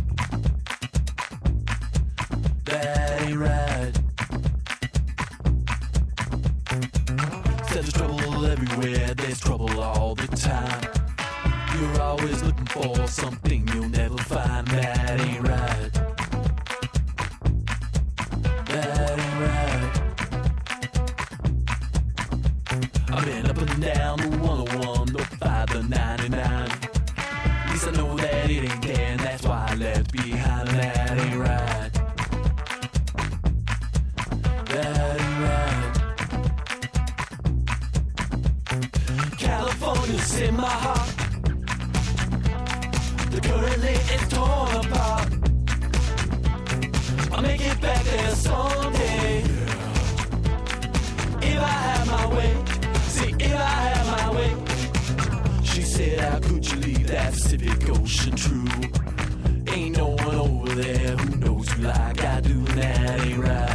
That 2.65 3.23
ain't 3.23 3.39
right. 3.39 3.93
Said 7.69 7.85
there's 7.85 7.93
trouble 7.93 8.47
everywhere, 8.47 9.15
there's 9.15 9.41
trouble 9.41 9.81
all 9.81 10.15
the 10.15 10.29
time. 10.29 10.83
You're 11.79 12.03
always 12.03 12.43
looking 12.43 12.67
for 12.67 13.07
something 13.09 13.69
you'll 13.69 13.89
The 43.37 43.43
currently 43.43 43.93
is 43.93 44.29
torn 44.31 44.77
apart. 44.87 45.29
I'll 47.33 47.43
make 47.43 47.61
it 47.61 47.79
back 47.83 48.03
there 48.05 48.31
someday. 48.31 49.41
If 51.43 51.59
I 51.59 51.77
have 51.87 52.07
my 52.07 52.27
way. 52.35 52.57
See, 53.09 53.35
if 53.39 53.53
I 53.53 53.75
had 53.89 54.07
my 54.17 54.31
way, 54.37 54.55
she 55.65 55.83
said, 55.83 56.21
How 56.21 56.39
could 56.41 56.67
you 56.67 56.79
leave 56.79 57.09
that 57.09 57.35
Pacific 57.35 57.91
Ocean 57.91 58.37
true? 58.37 58.65
Ain't 59.71 59.99
no 59.99 60.17
one 60.17 60.35
over 60.37 60.75
there 60.75 61.17
who 61.19 61.37
knows 61.37 61.77
you 61.77 61.85
like 61.89 62.25
I 62.25 62.41
do, 62.41 62.65
that 62.65 63.21
ain't 63.21 63.39
right. 63.39 63.66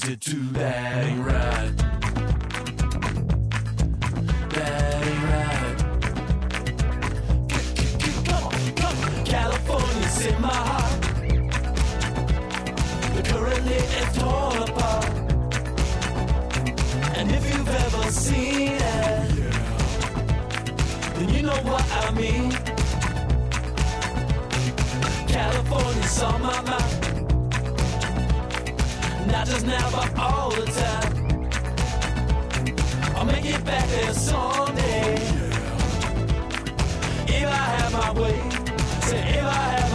Boss 0.00 0.08
it 0.08 0.20
too. 0.20 0.42
That 0.52 1.06
ain't 1.06 1.24
right. 1.24 1.76
That 4.50 5.04
ain't 5.06 5.24
right. 5.30 5.76
Come 8.26 8.44
on, 8.44 8.52
come 8.74 8.98
on. 9.04 9.24
California's 9.24 10.26
in 10.26 10.40
my 10.40 10.54
heart. 10.54 11.00
But 13.14 13.24
currently 13.26 13.74
it's 13.74 14.18
torn 14.18 14.62
apart. 14.68 15.06
And 17.16 17.30
if 17.32 17.44
you've 17.50 17.68
ever 17.68 18.10
seen 18.10 18.72
it, 18.72 18.82
then 21.14 21.28
you 21.28 21.42
know 21.42 21.60
what 21.70 21.84
I 21.92 22.10
mean. 22.12 22.52
California's 25.26 26.22
on 26.22 26.42
my 26.42 26.60
mind. 26.62 26.99
Not 29.40 29.48
just 29.48 29.66
now, 29.66 29.90
but 29.90 30.18
all 30.18 30.50
the 30.50 30.66
time. 30.66 31.48
I'll 33.16 33.24
make 33.24 33.46
it 33.46 33.64
back 33.64 33.88
there 33.88 34.12
someday. 34.12 35.14
If 37.26 37.46
I 37.46 37.64
have 37.78 37.90
my 37.90 38.12
way, 38.20 38.38
say 39.00 39.38
if 39.38 39.44
I 39.44 39.62
have 39.78 39.89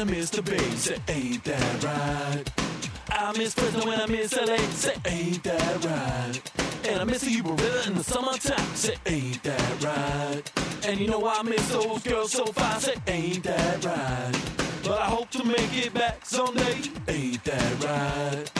and 0.00 0.10
I 0.10 0.14
miss 0.14 0.30
the 0.30 0.42
Bay. 0.42 0.58
Say, 0.76 0.96
ain't 1.08 1.44
that 1.44 1.84
right? 1.84 2.44
I 3.10 3.36
miss 3.36 3.54
Fresno 3.54 3.86
when 3.86 4.00
I 4.00 4.06
miss 4.06 4.34
LA. 4.34 4.56
Say, 4.56 4.94
ain't 5.04 5.42
that 5.42 5.84
right? 5.84 6.88
And 6.88 7.00
I 7.00 7.04
miss 7.04 7.22
the 7.22 7.30
Uber 7.30 7.52
River 7.52 7.82
in 7.86 7.94
the 7.94 8.04
summertime. 8.04 8.74
Say, 8.74 8.96
ain't 9.06 9.42
that 9.42 9.84
right? 9.84 10.42
And 10.86 11.00
you 11.00 11.08
know 11.08 11.26
I 11.26 11.42
miss 11.42 11.68
those 11.68 12.02
girls 12.02 12.32
so 12.32 12.46
fine. 12.46 12.80
Say, 12.80 12.94
ain't 13.08 13.42
that 13.44 13.84
right? 13.84 14.32
But 14.82 15.00
I 15.00 15.06
hope 15.06 15.30
to 15.30 15.44
make 15.44 15.72
it 15.74 15.92
back 15.92 16.24
someday. 16.24 16.80
Ain't 17.08 17.44
that 17.44 17.84
right? 17.84 18.50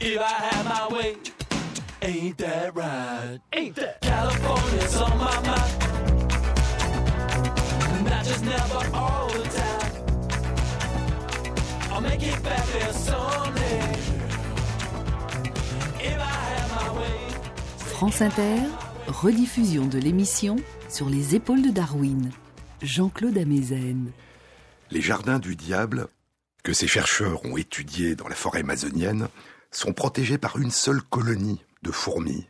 If 0.00 0.20
I 0.20 0.28
had 0.28 0.64
my 0.64 0.96
way. 0.96 1.16
Ain't 2.02 2.38
that 2.38 2.76
right? 2.76 3.38
Ain't 3.52 3.74
that 3.76 4.00
California's 4.02 5.00
on 5.00 5.18
my 5.18 5.40
mind? 5.46 5.94
Not 8.04 8.24
just 8.24 8.44
but 8.44 8.92
all 8.92 9.28
the 9.28 9.42
time. 9.42 9.53
I'll 12.04 12.10
make 12.10 12.22
it 12.22 12.42
back 12.42 12.64
there 12.72 12.92
someday. 12.92 13.80
If 16.00 16.18
I 16.18 16.20
had 16.20 16.68
my 16.70 16.98
way. 16.98 17.28
France 17.78 18.20
Inter, 18.20 18.58
rediffusion 19.06 19.86
de 19.86 19.98
l'émission 19.98 20.56
sur 20.88 21.08
les 21.08 21.34
épaules 21.34 21.62
de 21.62 21.70
Darwin. 21.70 22.30
Jean-Claude 22.82 23.38
Amezen. 23.38 24.12
Les 24.90 25.00
jardins 25.00 25.38
du 25.38 25.56
diable, 25.56 26.08
que 26.62 26.72
ces 26.72 26.86
chercheurs 26.86 27.44
ont 27.44 27.56
étudiés 27.56 28.14
dans 28.14 28.28
la 28.28 28.34
forêt 28.34 28.60
amazonienne, 28.60 29.28
sont 29.70 29.92
protégés 29.92 30.38
par 30.38 30.58
une 30.58 30.70
seule 30.70 31.02
colonie 31.02 31.64
de 31.82 31.90
fourmis, 31.90 32.46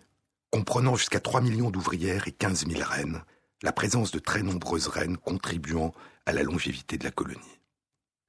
comprenant 0.51 0.97
jusqu'à 0.97 1.21
3 1.21 1.41
millions 1.41 1.71
d'ouvrières 1.71 2.27
et 2.27 2.33
15 2.33 2.67
000 2.69 2.83
reines, 2.85 3.23
la 3.63 3.73
présence 3.73 4.11
de 4.11 4.19
très 4.19 4.43
nombreuses 4.43 4.89
reines 4.89 5.17
contribuant 5.17 5.95
à 6.27 6.33
la 6.33 6.43
longévité 6.43 6.99
de 6.99 7.05
la 7.05 7.11
colonie. 7.11 7.54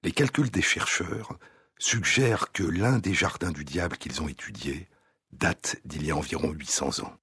Les 0.05 0.11
calculs 0.11 0.51
des 0.51 0.61
chercheurs 0.61 1.35
suggèrent 1.79 2.51
que 2.51 2.61
l'un 2.61 2.99
des 2.99 3.15
jardins 3.15 3.51
du 3.51 3.65
diable 3.65 3.97
qu'ils 3.97 4.21
ont 4.21 4.27
étudiés 4.27 4.87
date 5.31 5.77
d'il 5.83 6.05
y 6.05 6.11
a 6.11 6.15
environ 6.15 6.51
800 6.51 7.03
ans. 7.03 7.17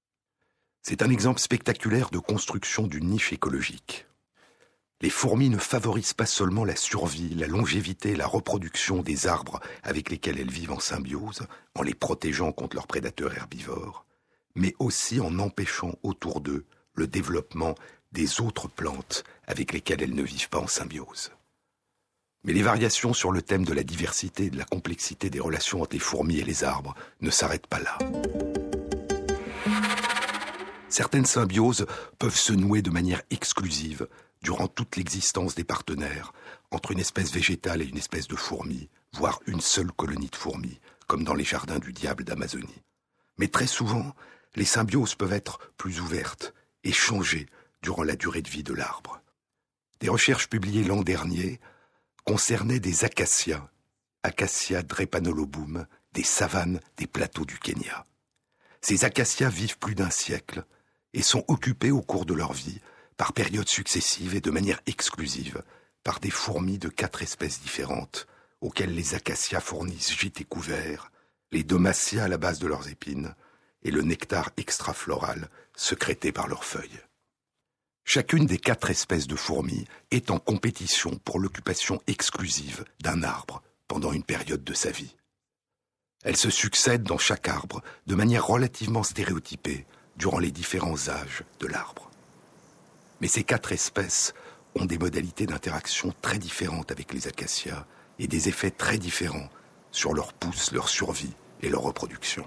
C'est 0.81 1.01
un 1.01 1.09
exemple 1.09 1.39
spectaculaire 1.39 2.09
de 2.09 2.19
construction 2.19 2.85
d'une 2.85 3.07
niche 3.07 3.31
écologique. 3.31 4.05
Les 4.99 5.09
fourmis 5.09 5.49
ne 5.49 5.59
favorisent 5.59 6.13
pas 6.13 6.25
seulement 6.25 6.65
la 6.65 6.75
survie, 6.75 7.33
la 7.35 7.47
longévité 7.47 8.09
et 8.09 8.15
la 8.17 8.27
reproduction 8.27 9.01
des 9.01 9.27
arbres 9.27 9.61
avec 9.83 10.09
lesquels 10.09 10.41
elles 10.41 10.51
vivent 10.51 10.73
en 10.73 10.81
symbiose, 10.81 11.47
en 11.75 11.83
les 11.83 11.95
protégeant 11.95 12.51
contre 12.51 12.75
leurs 12.75 12.87
prédateurs 12.87 13.33
herbivores, 13.33 14.05
mais 14.55 14.75
aussi 14.79 15.21
en 15.21 15.39
empêchant 15.39 15.95
autour 16.03 16.41
d'eux 16.41 16.65
le 16.95 17.07
développement 17.07 17.75
des 18.11 18.41
autres 18.41 18.67
plantes 18.67 19.23
avec 19.47 19.71
lesquelles 19.71 20.03
elles 20.03 20.15
ne 20.15 20.21
vivent 20.21 20.49
pas 20.49 20.59
en 20.59 20.67
symbiose. 20.67 21.31
Mais 22.45 22.53
les 22.53 22.61
variations 22.61 23.13
sur 23.13 23.31
le 23.31 23.41
thème 23.41 23.63
de 23.63 23.73
la 23.73 23.83
diversité 23.83 24.45
et 24.45 24.49
de 24.49 24.57
la 24.57 24.65
complexité 24.65 25.29
des 25.29 25.39
relations 25.39 25.81
entre 25.81 25.93
les 25.93 25.99
fourmis 25.99 26.39
et 26.39 26.43
les 26.43 26.63
arbres 26.63 26.93
ne 27.21 27.29
s'arrêtent 27.29 27.67
pas 27.67 27.79
là. 27.79 27.97
Certaines 30.89 31.25
symbioses 31.25 31.85
peuvent 32.19 32.37
se 32.37 32.53
nouer 32.53 32.81
de 32.81 32.91
manière 32.91 33.21
exclusive 33.31 34.07
durant 34.41 34.67
toute 34.67 34.97
l'existence 34.97 35.55
des 35.55 35.63
partenaires 35.63 36.33
entre 36.69 36.91
une 36.91 36.99
espèce 36.99 37.31
végétale 37.31 37.81
et 37.81 37.85
une 37.85 37.97
espèce 37.97 38.27
de 38.27 38.35
fourmi, 38.35 38.89
voire 39.13 39.39
une 39.47 39.61
seule 39.61 39.91
colonie 39.91 40.29
de 40.29 40.35
fourmis, 40.35 40.79
comme 41.07 41.23
dans 41.23 41.33
les 41.33 41.45
jardins 41.45 41.79
du 41.79 41.93
diable 41.93 42.25
d'Amazonie. 42.25 42.83
Mais 43.37 43.47
très 43.47 43.67
souvent, 43.67 44.13
les 44.55 44.65
symbioses 44.65 45.15
peuvent 45.15 45.33
être 45.33 45.71
plus 45.77 46.01
ouvertes 46.01 46.53
et 46.83 46.91
changer 46.91 47.47
durant 47.81 48.03
la 48.03 48.15
durée 48.15 48.41
de 48.41 48.49
vie 48.49 48.63
de 48.63 48.73
l'arbre. 48.73 49.21
Des 49.99 50.09
recherches 50.09 50.49
publiées 50.49 50.83
l'an 50.83 51.01
dernier 51.01 51.59
concernaient 52.23 52.79
des 52.79 53.05
acacias, 53.05 53.69
Acacia 54.23 54.83
drepanolobum, 54.83 55.85
des 56.13 56.23
savanes 56.23 56.79
des 56.97 57.07
plateaux 57.07 57.45
du 57.45 57.59
Kenya. 57.59 58.05
Ces 58.81 59.03
acacias 59.03 59.49
vivent 59.49 59.77
plus 59.77 59.95
d'un 59.95 60.09
siècle 60.09 60.63
et 61.13 61.21
sont 61.21 61.43
occupés 61.47 61.91
au 61.91 62.01
cours 62.01 62.25
de 62.25 62.33
leur 62.33 62.53
vie 62.53 62.79
par 63.17 63.33
périodes 63.33 63.69
successives 63.69 64.35
et 64.35 64.41
de 64.41 64.51
manière 64.51 64.81
exclusive 64.85 65.63
par 66.03 66.19
des 66.19 66.29
fourmis 66.29 66.77
de 66.77 66.89
quatre 66.89 67.21
espèces 67.21 67.61
différentes, 67.61 68.27
auxquelles 68.61 68.95
les 68.95 69.15
acacias 69.15 69.59
fournissent 69.59 70.17
gîtes 70.17 70.41
et 70.41 70.45
couverts, 70.45 71.11
les 71.51 71.63
domacia 71.63 72.23
à 72.23 72.27
la 72.27 72.37
base 72.37 72.59
de 72.59 72.67
leurs 72.67 72.89
épines, 72.89 73.35
et 73.83 73.91
le 73.91 74.01
nectar 74.01 74.51
extrafloral 74.57 75.49
sécrété 75.75 76.31
par 76.31 76.47
leurs 76.47 76.63
feuilles. 76.63 77.01
Chacune 78.05 78.45
des 78.45 78.57
quatre 78.57 78.89
espèces 78.89 79.27
de 79.27 79.35
fourmis 79.35 79.85
est 80.11 80.29
en 80.29 80.37
compétition 80.37 81.19
pour 81.23 81.39
l'occupation 81.39 82.01
exclusive 82.05 82.83
d'un 83.01 83.23
arbre 83.23 83.63
pendant 83.87 84.11
une 84.11 84.23
période 84.23 84.63
de 84.63 84.73
sa 84.73 84.91
vie. 84.91 85.15
Elles 86.23 86.37
se 86.37 86.49
succèdent 86.49 87.03
dans 87.03 87.17
chaque 87.17 87.47
arbre 87.47 87.81
de 88.05 88.15
manière 88.15 88.45
relativement 88.45 89.03
stéréotypée 89.03 89.85
durant 90.17 90.39
les 90.39 90.51
différents 90.51 91.09
âges 91.09 91.43
de 91.59 91.67
l'arbre. 91.67 92.11
Mais 93.21 93.27
ces 93.27 93.43
quatre 93.43 93.71
espèces 93.71 94.33
ont 94.75 94.85
des 94.85 94.97
modalités 94.97 95.45
d'interaction 95.45 96.13
très 96.21 96.37
différentes 96.37 96.91
avec 96.91 97.13
les 97.13 97.27
acacias 97.27 97.85
et 98.19 98.27
des 98.27 98.49
effets 98.49 98.71
très 98.71 98.97
différents 98.97 99.49
sur 99.91 100.13
leur 100.13 100.33
pousse, 100.33 100.71
leur 100.71 100.89
survie 100.89 101.33
et 101.61 101.69
leur 101.69 101.81
reproduction. 101.81 102.45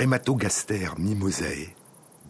Crématogaster 0.00 0.92
mimosae 0.96 1.74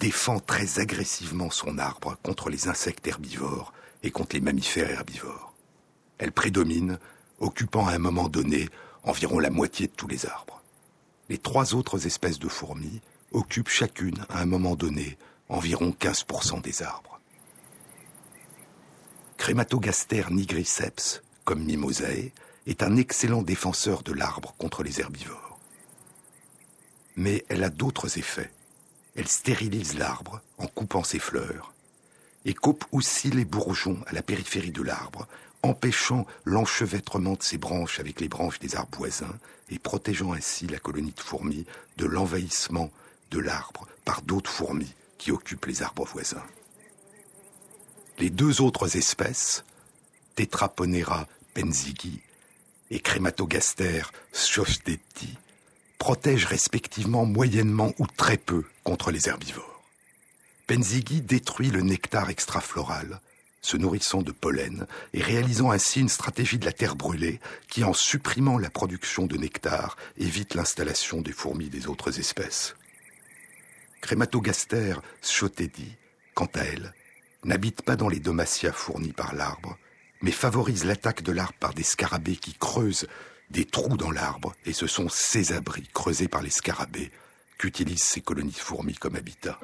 défend 0.01 0.41
très 0.41 0.81
agressivement 0.81 1.51
son 1.51 1.79
arbre 1.79 2.17
contre 2.25 2.51
les 2.51 2.67
insectes 2.67 3.07
herbivores 3.07 3.73
et 4.03 4.11
contre 4.11 4.35
les 4.35 4.41
mammifères 4.41 4.91
herbivores. 4.91 5.55
Elle 6.19 6.33
prédomine, 6.33 6.99
occupant 7.39 7.87
à 7.87 7.93
un 7.93 7.99
moment 7.99 8.29
donné 8.29 8.69
environ 9.05 9.39
la 9.39 9.51
moitié 9.51 9.87
de 9.87 9.93
tous 9.93 10.09
les 10.09 10.27
arbres. 10.27 10.61
Les 11.29 11.39
trois 11.39 11.77
autres 11.77 12.09
espèces 12.09 12.41
de 12.41 12.49
fourmis 12.49 13.03
occupent 13.31 13.69
chacune 13.69 14.19
à 14.31 14.41
un 14.41 14.47
moment 14.47 14.75
donné 14.75 15.17
environ 15.49 15.95
15% 15.97 16.63
des 16.63 16.83
arbres. 16.83 17.21
Crématogaster 19.37 20.25
nigriceps, 20.33 21.23
comme 21.45 21.63
Mimosae, 21.63 22.33
est 22.67 22.83
un 22.83 22.97
excellent 22.97 23.43
défenseur 23.43 24.03
de 24.03 24.13
l'arbre 24.13 24.57
contre 24.59 24.83
les 24.83 25.01
herbivores. 25.01 25.50
Mais 27.21 27.45
elle 27.51 27.65
a 27.65 27.69
d'autres 27.69 28.17
effets. 28.17 28.51
Elle 29.15 29.29
stérilise 29.29 29.99
l'arbre 29.99 30.41
en 30.57 30.67
coupant 30.67 31.05
ses 31.05 31.19
fleurs 31.19 31.75
et 32.47 32.55
coupe 32.55 32.87
aussi 32.93 33.29
les 33.29 33.45
bourgeons 33.45 34.03
à 34.07 34.15
la 34.15 34.23
périphérie 34.23 34.71
de 34.71 34.81
l'arbre, 34.81 35.29
empêchant 35.63 36.27
l'enchevêtrement 36.47 37.35
de 37.35 37.43
ses 37.43 37.59
branches 37.59 38.01
avec 38.01 38.23
les 38.23 38.29
branches 38.29 38.59
des 38.59 38.75
arbres 38.75 38.97
voisins 38.97 39.39
et 39.69 39.79
protégeant 39.79 40.33
ainsi 40.33 40.67
la 40.67 40.79
colonie 40.79 41.13
de 41.13 41.21
fourmis 41.21 41.67
de 41.99 42.07
l'envahissement 42.07 42.91
de 43.31 43.39
l'arbre 43.39 43.87
par 44.07 44.23
d'autres 44.23 44.51
fourmis 44.51 44.95
qui 45.19 45.31
occupent 45.31 45.67
les 45.67 45.83
arbres 45.83 46.07
voisins. 46.07 46.47
Les 48.19 48.31
deux 48.31 48.63
autres 48.63 48.97
espèces, 48.97 49.63
Tetraponera 50.37 51.29
penzigi 51.53 52.23
et 52.91 53.01
Crématogaster 53.01 54.05
schofstedti, 54.33 55.37
protègent 56.01 56.47
respectivement 56.47 57.27
moyennement 57.27 57.93
ou 57.99 58.07
très 58.07 58.39
peu 58.39 58.65
contre 58.85 59.11
les 59.11 59.29
herbivores. 59.29 59.83
Penzigui 60.67 61.21
détruit 61.21 61.71
le 61.71 61.83
nectar 61.83 62.31
extrafloral, 62.31 63.21
se 63.61 63.77
nourrissant 63.77 64.23
de 64.23 64.33
pollen 64.33 64.87
et 65.13 65.23
réalisant 65.23 65.71
ainsi 65.71 66.01
une 66.01 66.09
stratégie 66.09 66.59
de 66.59 66.65
la 66.65 66.73
terre 66.73 66.97
brûlée 66.97 67.39
qui, 67.69 67.85
en 67.85 67.93
supprimant 67.93 68.57
la 68.57 68.71
production 68.71 69.27
de 69.27 69.37
nectar, 69.37 69.99
évite 70.17 70.55
l'installation 70.55 71.21
des 71.21 71.33
fourmis 71.33 71.69
des 71.69 71.87
autres 71.87 72.19
espèces. 72.19 72.75
Crématogaster 74.01 74.95
schotedi, 75.21 75.97
quant 76.35 76.49
à 76.55 76.61
elle, 76.61 76.95
n'habite 77.45 77.83
pas 77.83 77.97
dans 77.97 78.09
les 78.09 78.21
domatia 78.21 78.73
fournis 78.73 79.13
par 79.13 79.35
l'arbre, 79.35 79.77
mais 80.23 80.33
favorise 80.33 80.85
l'attaque 80.85 81.23
de 81.23 81.33
l'arbre 81.33 81.59
par 81.61 81.75
des 81.75 81.83
scarabées 81.83 82.37
qui 82.37 82.55
creusent 82.55 83.07
des 83.51 83.65
trous 83.65 83.97
dans 83.97 84.11
l'arbre, 84.11 84.55
et 84.65 84.73
ce 84.73 84.87
sont 84.87 85.09
ces 85.09 85.53
abris 85.53 85.89
creusés 85.93 86.29
par 86.29 86.43
les 86.43 86.51
scarabées 86.51 87.11
qu'utilisent 87.59 88.03
ces 88.03 88.21
colonies 88.21 88.53
de 88.53 88.57
fourmis 88.57 88.95
comme 88.95 89.17
habitat. 89.17 89.59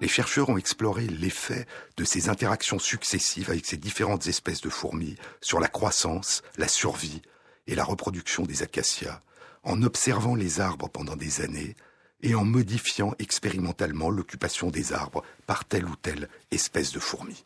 Les 0.00 0.06
chercheurs 0.06 0.48
ont 0.48 0.56
exploré 0.56 1.06
l'effet 1.06 1.66
de 1.96 2.04
ces 2.04 2.28
interactions 2.28 2.78
successives 2.78 3.50
avec 3.50 3.66
ces 3.66 3.76
différentes 3.76 4.26
espèces 4.26 4.60
de 4.60 4.70
fourmis 4.70 5.16
sur 5.40 5.58
la 5.58 5.68
croissance, 5.68 6.42
la 6.56 6.68
survie 6.68 7.20
et 7.66 7.74
la 7.74 7.84
reproduction 7.84 8.44
des 8.44 8.62
acacias, 8.62 9.22
en 9.64 9.82
observant 9.82 10.34
les 10.34 10.60
arbres 10.60 10.88
pendant 10.88 11.16
des 11.16 11.40
années 11.40 11.74
et 12.20 12.34
en 12.34 12.44
modifiant 12.44 13.14
expérimentalement 13.18 14.10
l'occupation 14.10 14.70
des 14.70 14.92
arbres 14.92 15.22
par 15.46 15.64
telle 15.64 15.86
ou 15.86 15.96
telle 15.96 16.28
espèce 16.50 16.92
de 16.92 16.98
fourmi. 16.98 17.44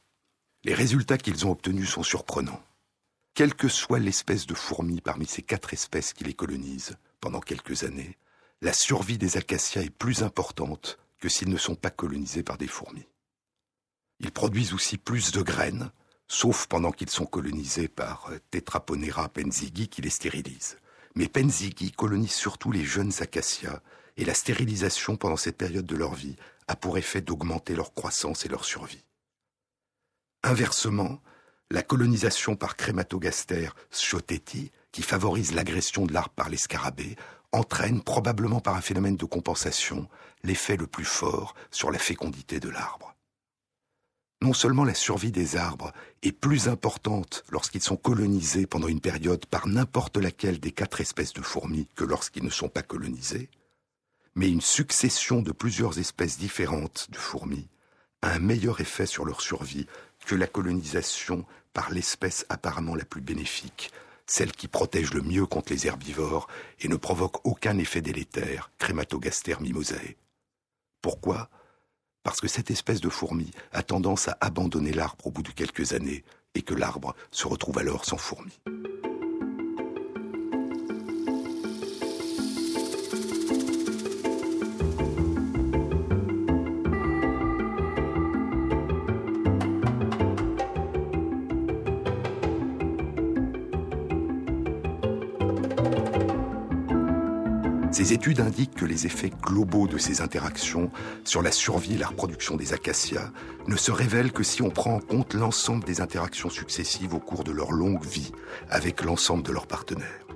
Les 0.64 0.74
résultats 0.74 1.18
qu'ils 1.18 1.46
ont 1.46 1.50
obtenus 1.50 1.90
sont 1.90 2.02
surprenants. 2.02 2.62
Quelle 3.34 3.54
que 3.54 3.68
soit 3.68 3.98
l'espèce 3.98 4.46
de 4.46 4.54
fourmi 4.54 5.00
parmi 5.00 5.26
ces 5.26 5.42
quatre 5.42 5.72
espèces 5.72 6.12
qui 6.12 6.24
les 6.24 6.34
colonisent 6.34 6.96
pendant 7.20 7.40
quelques 7.40 7.84
années, 7.84 8.16
la 8.60 8.72
survie 8.72 9.18
des 9.18 9.36
acacias 9.36 9.82
est 9.82 9.90
plus 9.90 10.22
importante 10.22 10.98
que 11.18 11.28
s'ils 11.28 11.48
ne 11.48 11.56
sont 11.56 11.74
pas 11.74 11.90
colonisés 11.90 12.42
par 12.42 12.58
des 12.58 12.66
fourmis. 12.66 13.06
Ils 14.20 14.32
produisent 14.32 14.72
aussi 14.72 14.98
plus 14.98 15.32
de 15.32 15.42
graines, 15.42 15.90
sauf 16.28 16.66
pendant 16.66 16.92
qu'ils 16.92 17.10
sont 17.10 17.26
colonisés 17.26 17.88
par 17.88 18.30
Tetraponera 18.50 19.28
penzigi 19.28 19.88
qui 19.88 20.02
les 20.02 20.10
stérilise. 20.10 20.78
Mais 21.14 21.28
penzigi 21.28 21.90
colonise 21.90 22.32
surtout 22.32 22.70
les 22.70 22.84
jeunes 22.84 23.12
acacias 23.20 23.82
et 24.16 24.24
la 24.24 24.34
stérilisation 24.34 25.16
pendant 25.16 25.36
cette 25.36 25.56
période 25.56 25.86
de 25.86 25.96
leur 25.96 26.14
vie 26.14 26.36
a 26.68 26.76
pour 26.76 26.98
effet 26.98 27.20
d'augmenter 27.20 27.74
leur 27.74 27.94
croissance 27.94 28.44
et 28.44 28.48
leur 28.48 28.64
survie. 28.64 29.04
Inversement, 30.42 31.20
la 31.70 31.82
colonisation 31.82 32.56
par 32.56 32.76
Crématogaster 32.76 33.70
schoteti, 33.90 34.70
qui 34.90 35.02
favorise 35.02 35.54
l'agression 35.54 36.04
de 36.04 36.12
l'arbre 36.12 36.34
par 36.34 36.50
les 36.50 36.56
scarabées, 36.56 37.16
entraîne, 37.52 38.02
probablement 38.02 38.60
par 38.60 38.76
un 38.76 38.80
phénomène 38.80 39.16
de 39.16 39.24
compensation, 39.24 40.08
l'effet 40.42 40.76
le 40.76 40.86
plus 40.86 41.04
fort 41.04 41.54
sur 41.70 41.90
la 41.90 41.98
fécondité 41.98 42.60
de 42.60 42.68
l'arbre. 42.68 43.14
Non 44.42 44.52
seulement 44.52 44.84
la 44.84 44.94
survie 44.94 45.30
des 45.30 45.56
arbres 45.56 45.92
est 46.22 46.32
plus 46.32 46.66
importante 46.66 47.44
lorsqu'ils 47.48 47.82
sont 47.82 47.96
colonisés 47.96 48.66
pendant 48.66 48.88
une 48.88 49.00
période 49.00 49.46
par 49.46 49.68
n'importe 49.68 50.16
laquelle 50.16 50.58
des 50.58 50.72
quatre 50.72 51.00
espèces 51.00 51.32
de 51.32 51.42
fourmis 51.42 51.86
que 51.94 52.04
lorsqu'ils 52.04 52.44
ne 52.44 52.50
sont 52.50 52.68
pas 52.68 52.82
colonisés, 52.82 53.48
mais 54.34 54.50
une 54.50 54.60
succession 54.60 55.42
de 55.42 55.52
plusieurs 55.52 55.98
espèces 55.98 56.38
différentes 56.38 57.08
de 57.10 57.16
fourmis 57.16 57.68
a 58.22 58.32
un 58.32 58.38
meilleur 58.38 58.80
effet 58.80 59.06
sur 59.06 59.24
leur 59.24 59.40
survie 59.40 59.86
que 60.26 60.34
la 60.34 60.46
colonisation 60.46 61.44
par 61.72 61.90
l'espèce 61.90 62.46
apparemment 62.48 62.94
la 62.94 63.04
plus 63.04 63.20
bénéfique, 63.20 63.90
celle 64.26 64.52
qui 64.52 64.68
protège 64.68 65.12
le 65.12 65.22
mieux 65.22 65.46
contre 65.46 65.72
les 65.72 65.86
herbivores 65.86 66.48
et 66.80 66.88
ne 66.88 66.96
provoque 66.96 67.44
aucun 67.44 67.78
effet 67.78 68.00
délétère, 68.00 68.70
Crématogaster 68.78 69.56
mimosae. 69.60 70.16
Pourquoi? 71.00 71.50
Parce 72.22 72.40
que 72.40 72.48
cette 72.48 72.70
espèce 72.70 73.00
de 73.00 73.08
fourmi 73.08 73.50
a 73.72 73.82
tendance 73.82 74.28
à 74.28 74.38
abandonner 74.40 74.92
l'arbre 74.92 75.26
au 75.26 75.30
bout 75.30 75.42
de 75.42 75.50
quelques 75.50 75.92
années 75.92 76.24
et 76.54 76.62
que 76.62 76.74
l'arbre 76.74 77.16
se 77.30 77.48
retrouve 77.48 77.78
alors 77.78 78.04
sans 78.04 78.18
fourmis. 78.18 78.60
Ces 97.92 98.14
études 98.14 98.40
indiquent 98.40 98.74
que 98.74 98.86
les 98.86 99.04
effets 99.04 99.30
globaux 99.42 99.86
de 99.86 99.98
ces 99.98 100.22
interactions 100.22 100.90
sur 101.24 101.42
la 101.42 101.52
survie 101.52 101.94
et 101.94 101.98
la 101.98 102.06
reproduction 102.06 102.56
des 102.56 102.72
acacias 102.72 103.30
ne 103.68 103.76
se 103.76 103.92
révèlent 103.92 104.32
que 104.32 104.42
si 104.42 104.62
on 104.62 104.70
prend 104.70 104.94
en 104.94 105.00
compte 105.00 105.34
l'ensemble 105.34 105.84
des 105.84 106.00
interactions 106.00 106.48
successives 106.48 107.12
au 107.12 107.18
cours 107.18 107.44
de 107.44 107.52
leur 107.52 107.70
longue 107.70 108.02
vie 108.02 108.32
avec 108.70 109.04
l'ensemble 109.04 109.42
de 109.42 109.52
leurs 109.52 109.66
partenaires. 109.66 110.26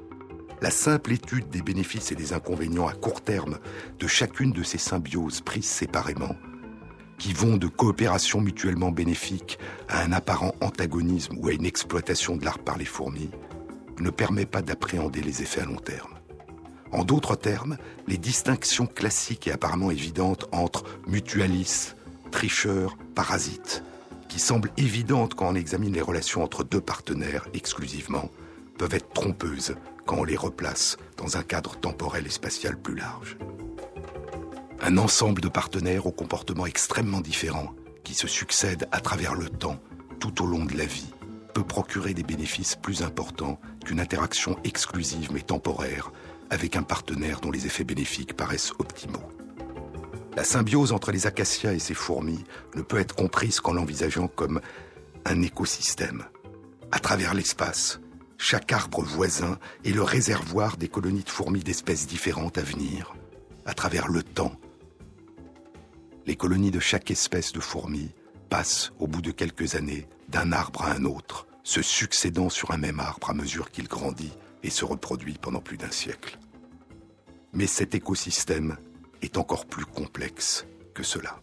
La 0.60 0.70
simple 0.70 1.14
étude 1.14 1.48
des 1.48 1.62
bénéfices 1.62 2.12
et 2.12 2.14
des 2.14 2.34
inconvénients 2.34 2.88
à 2.88 2.92
court 2.92 3.22
terme 3.22 3.58
de 3.98 4.06
chacune 4.06 4.52
de 4.52 4.62
ces 4.62 4.78
symbioses 4.78 5.40
prises 5.40 5.64
séparément, 5.64 6.36
qui 7.18 7.32
vont 7.32 7.56
de 7.56 7.68
coopération 7.68 8.42
mutuellement 8.42 8.90
bénéfique 8.90 9.58
à 9.88 10.02
un 10.02 10.12
apparent 10.12 10.54
antagonisme 10.60 11.38
ou 11.38 11.48
à 11.48 11.52
une 11.52 11.64
exploitation 11.64 12.36
de 12.36 12.44
l'arbre 12.44 12.64
par 12.64 12.76
les 12.76 12.84
fourmis, 12.84 13.30
ne 13.98 14.10
permet 14.10 14.44
pas 14.44 14.60
d'appréhender 14.60 15.22
les 15.22 15.40
effets 15.40 15.62
à 15.62 15.64
long 15.64 15.76
terme. 15.76 16.15
En 16.92 17.04
d'autres 17.04 17.36
termes, 17.36 17.76
les 18.06 18.18
distinctions 18.18 18.86
classiques 18.86 19.48
et 19.48 19.52
apparemment 19.52 19.90
évidentes 19.90 20.46
entre 20.52 20.84
mutualis, 21.06 21.94
tricheur, 22.30 22.96
parasite, 23.14 23.82
qui 24.28 24.38
semblent 24.38 24.70
évidentes 24.76 25.34
quand 25.34 25.48
on 25.48 25.54
examine 25.54 25.92
les 25.92 26.02
relations 26.02 26.42
entre 26.42 26.64
deux 26.64 26.80
partenaires 26.80 27.46
exclusivement, 27.54 28.30
peuvent 28.78 28.94
être 28.94 29.12
trompeuses 29.12 29.74
quand 30.04 30.18
on 30.18 30.24
les 30.24 30.36
replace 30.36 30.96
dans 31.16 31.36
un 31.36 31.42
cadre 31.42 31.76
temporel 31.76 32.26
et 32.26 32.30
spatial 32.30 32.76
plus 32.76 32.94
large. 32.94 33.36
Un 34.80 34.98
ensemble 34.98 35.40
de 35.40 35.48
partenaires 35.48 36.06
aux 36.06 36.12
comportements 36.12 36.66
extrêmement 36.66 37.20
différents, 37.20 37.74
qui 38.04 38.14
se 38.14 38.28
succèdent 38.28 38.86
à 38.92 39.00
travers 39.00 39.34
le 39.34 39.48
temps, 39.48 39.80
tout 40.20 40.42
au 40.42 40.46
long 40.46 40.64
de 40.64 40.76
la 40.76 40.84
vie, 40.84 41.12
peut 41.54 41.64
procurer 41.64 42.14
des 42.14 42.22
bénéfices 42.22 42.76
plus 42.76 43.02
importants 43.02 43.58
qu'une 43.84 43.98
interaction 43.98 44.58
exclusive 44.62 45.32
mais 45.32 45.40
temporaire 45.40 46.12
avec 46.50 46.76
un 46.76 46.82
partenaire 46.82 47.40
dont 47.40 47.50
les 47.50 47.66
effets 47.66 47.84
bénéfiques 47.84 48.36
paraissent 48.36 48.72
optimaux. 48.78 49.30
La 50.36 50.44
symbiose 50.44 50.92
entre 50.92 51.12
les 51.12 51.26
acacias 51.26 51.72
et 51.72 51.78
ces 51.78 51.94
fourmis 51.94 52.44
ne 52.74 52.82
peut 52.82 52.98
être 52.98 53.14
comprise 53.14 53.60
qu'en 53.60 53.72
l'envisageant 53.72 54.28
comme 54.28 54.60
un 55.24 55.42
écosystème. 55.42 56.24
À 56.92 56.98
travers 56.98 57.32
l'espace, 57.32 58.00
chaque 58.38 58.70
arbre 58.70 59.02
voisin 59.02 59.58
est 59.84 59.92
le 59.92 60.02
réservoir 60.02 60.76
des 60.76 60.88
colonies 60.88 61.24
de 61.24 61.30
fourmis 61.30 61.62
d'espèces 61.62 62.06
différentes 62.06 62.58
à 62.58 62.62
venir. 62.62 63.16
À 63.64 63.72
travers 63.72 64.08
le 64.08 64.22
temps, 64.22 64.52
les 66.26 66.36
colonies 66.36 66.70
de 66.70 66.80
chaque 66.80 67.10
espèce 67.10 67.52
de 67.52 67.60
fourmis 67.60 68.12
passent, 68.50 68.92
au 68.98 69.06
bout 69.06 69.22
de 69.22 69.30
quelques 69.30 69.74
années, 69.74 70.06
d'un 70.28 70.52
arbre 70.52 70.82
à 70.82 70.92
un 70.92 71.04
autre, 71.04 71.46
se 71.62 71.82
succédant 71.82 72.50
sur 72.50 72.72
un 72.72 72.76
même 72.76 73.00
arbre 73.00 73.30
à 73.30 73.34
mesure 73.34 73.70
qu'il 73.70 73.88
grandit 73.88 74.32
et 74.66 74.70
se 74.70 74.84
reproduit 74.84 75.38
pendant 75.40 75.60
plus 75.60 75.76
d'un 75.76 75.92
siècle. 75.92 76.38
Mais 77.52 77.68
cet 77.68 77.94
écosystème 77.94 78.76
est 79.22 79.38
encore 79.38 79.64
plus 79.64 79.86
complexe 79.86 80.66
que 80.92 81.04
cela. 81.04 81.38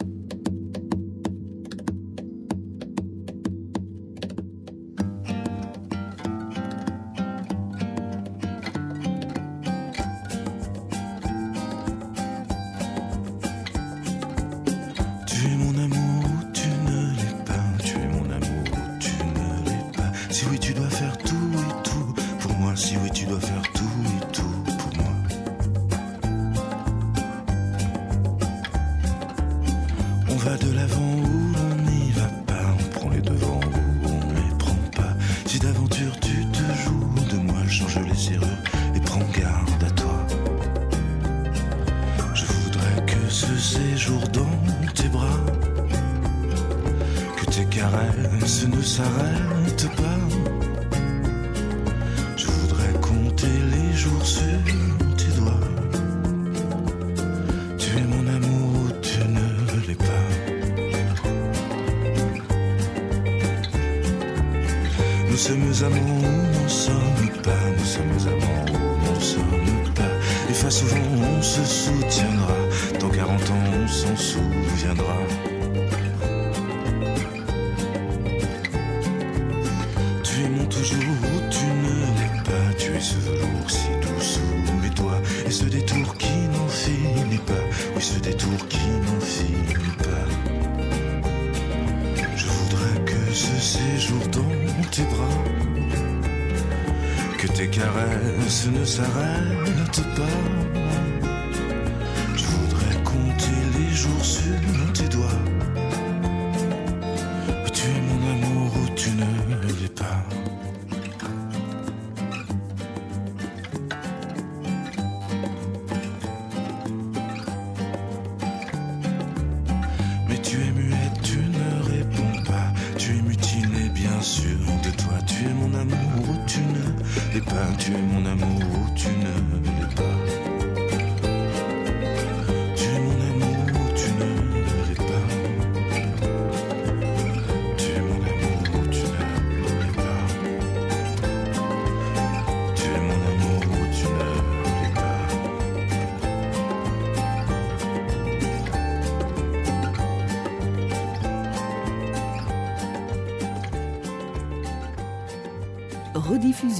Ne 98.69 98.85
s'arrêtent 98.85 100.03
pas. 100.15 100.62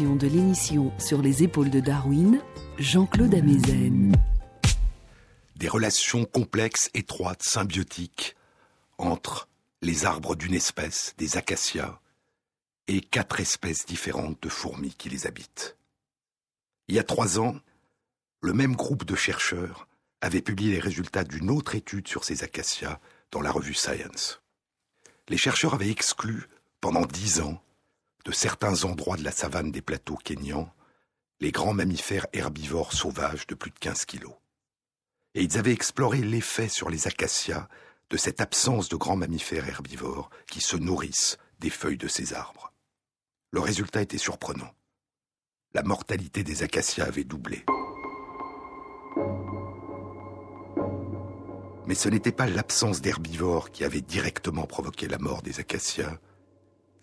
De 0.04 0.28
l'émission 0.28 0.92
Sur 1.00 1.22
les 1.22 1.44
épaules 1.44 1.70
de 1.70 1.80
Darwin, 1.80 2.42
Jean-Claude 2.78 3.34
Amezen. 3.34 4.14
Des 5.56 5.70
relations 5.70 6.26
complexes, 6.26 6.90
étroites, 6.94 7.42
symbiotiques 7.42 8.36
entre 8.98 9.48
les 9.82 10.04
arbres 10.06 10.36
d'une 10.36 10.56
espèce, 10.56 11.14
des 11.18 11.38
acacias, 11.38 12.02
et 12.90 13.00
quatre 13.00 13.40
espèces 13.40 13.86
différentes 13.86 14.44
de 14.44 14.50
fourmis 14.50 14.94
qui 14.94 15.08
les 15.08 15.26
habitent. 15.26 15.78
Il 16.90 16.96
y 16.96 17.00
a 17.00 17.04
trois 17.04 17.40
ans, 17.40 17.56
le 18.42 18.52
même 18.52 18.76
groupe 18.76 19.06
de 19.06 19.16
chercheurs 19.16 19.88
avait 20.20 20.42
publié 20.42 20.74
les 20.74 20.80
résultats 20.80 21.24
d'une 21.24 21.50
autre 21.50 21.76
étude 21.76 22.10
sur 22.10 22.26
ces 22.26 22.44
acacias 22.44 23.00
dans 23.32 23.42
la 23.42 23.52
revue 23.52 23.74
Science. 23.74 24.42
Les 25.30 25.38
chercheurs 25.38 25.76
avaient 25.76 25.90
exclu, 25.90 26.50
pendant 26.82 27.06
dix 27.06 27.40
ans, 27.40 27.63
de 28.26 28.32
certains 28.32 28.84
endroits 28.84 29.18
de 29.18 29.24
la 29.24 29.32
savane 29.32 29.72
des 29.72 29.82
plateaux 29.82 30.18
kényans, 30.18 30.74
les 31.40 31.52
grands 31.52 31.74
mammifères 31.74 32.28
herbivores 32.34 32.94
sauvages 32.94 33.48
de 33.48 33.56
plus 33.56 33.72
de 33.72 33.80
15 33.80 34.06
kilos. 34.06 34.36
Et 35.36 35.44
ils 35.44 35.58
avaient 35.58 35.74
exploré 35.74 36.20
l'effet 36.20 36.70
sur 36.70 36.90
les 36.90 37.08
acacias 37.08 37.68
de 38.10 38.18
cette 38.18 38.42
absence 38.42 38.90
de 38.90 38.96
grands 38.96 39.16
mammifères 39.16 39.68
herbivores 39.68 40.30
qui 40.48 40.62
se 40.62 40.78
nourrissent 40.78 41.38
des 41.60 41.70
feuilles 41.70 41.98
de 41.98 42.08
ces 42.08 42.34
arbres. 42.34 42.72
Le 43.52 43.60
résultat 43.60 44.02
était 44.02 44.18
surprenant. 44.18 44.72
La 45.74 45.84
mortalité 45.84 46.44
des 46.44 46.64
acacias 46.64 47.06
avait 47.06 47.24
doublé. 47.24 47.66
Mais 51.86 51.96
ce 51.96 52.08
n'était 52.10 52.32
pas 52.32 52.48
l'absence 52.48 53.02
d'herbivores 53.02 53.72
qui 53.72 53.84
avait 53.84 54.02
directement 54.02 54.66
provoqué 54.66 55.08
la 55.08 55.18
mort 55.18 55.42
des 55.42 55.60
acacias, 55.60 56.20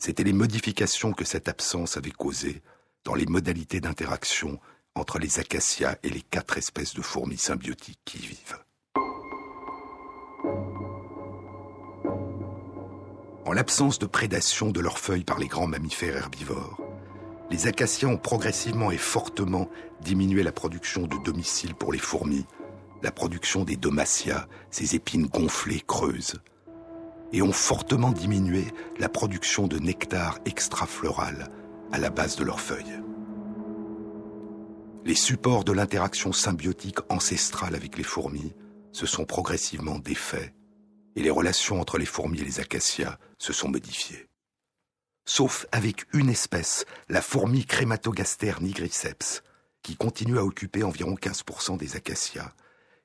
c'était 0.00 0.24
les 0.24 0.32
modifications 0.32 1.12
que 1.12 1.24
cette 1.24 1.48
absence 1.48 1.96
avait 1.96 2.10
causées 2.10 2.62
dans 3.04 3.14
les 3.14 3.26
modalités 3.26 3.80
d'interaction 3.80 4.58
entre 4.94 5.18
les 5.18 5.38
acacias 5.38 5.96
et 6.02 6.08
les 6.08 6.22
quatre 6.22 6.58
espèces 6.58 6.94
de 6.94 7.02
fourmis 7.02 7.36
symbiotiques 7.36 8.00
qui 8.04 8.18
y 8.18 8.26
vivent. 8.26 8.58
En 13.44 13.52
l'absence 13.52 13.98
de 13.98 14.06
prédation 14.06 14.70
de 14.70 14.80
leurs 14.80 14.98
feuilles 14.98 15.24
par 15.24 15.38
les 15.38 15.48
grands 15.48 15.66
mammifères 15.66 16.16
herbivores, 16.16 16.80
les 17.50 17.66
acacias 17.66 18.08
ont 18.08 18.16
progressivement 18.16 18.90
et 18.90 18.98
fortement 18.98 19.68
diminué 20.00 20.42
la 20.42 20.52
production 20.52 21.06
de 21.06 21.16
domicile 21.24 21.74
pour 21.74 21.92
les 21.92 21.98
fourmis, 21.98 22.46
la 23.02 23.10
production 23.10 23.64
des 23.64 23.76
domacia, 23.76 24.48
ces 24.70 24.94
épines 24.94 25.26
gonflées, 25.26 25.82
creuses, 25.86 26.40
et 27.32 27.42
ont 27.42 27.52
fortement 27.52 28.12
diminué 28.12 28.64
la 28.98 29.08
production 29.08 29.66
de 29.66 29.78
nectar 29.78 30.38
extrafloral 30.44 31.50
à 31.92 31.98
la 31.98 32.10
base 32.10 32.36
de 32.36 32.44
leurs 32.44 32.60
feuilles. 32.60 33.00
Les 35.04 35.14
supports 35.14 35.64
de 35.64 35.72
l'interaction 35.72 36.32
symbiotique 36.32 36.98
ancestrale 37.08 37.74
avec 37.74 37.96
les 37.96 38.04
fourmis 38.04 38.52
se 38.92 39.06
sont 39.06 39.24
progressivement 39.24 39.98
défaits 39.98 40.52
et 41.16 41.22
les 41.22 41.30
relations 41.30 41.80
entre 41.80 41.98
les 41.98 42.06
fourmis 42.06 42.40
et 42.40 42.44
les 42.44 42.60
acacias 42.60 43.18
se 43.38 43.52
sont 43.52 43.68
modifiées. 43.68 44.28
Sauf 45.24 45.66
avec 45.72 46.06
une 46.12 46.28
espèce, 46.28 46.84
la 47.08 47.22
fourmi 47.22 47.64
Crématogaster 47.64 48.54
nigriceps, 48.60 49.42
qui 49.82 49.96
continue 49.96 50.38
à 50.38 50.44
occuper 50.44 50.82
environ 50.82 51.14
15% 51.14 51.78
des 51.78 51.96
acacias 51.96 52.52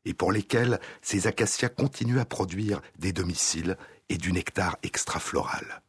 et 0.05 0.13
pour 0.13 0.31
lesquels 0.31 0.79
ces 1.01 1.27
acacias 1.27 1.69
continuent 1.69 2.19
à 2.19 2.25
produire 2.25 2.81
des 2.99 3.11
domiciles 3.11 3.77
et 4.09 4.17
du 4.17 4.31
nectar 4.31 4.77
extrafloral. 4.83 5.81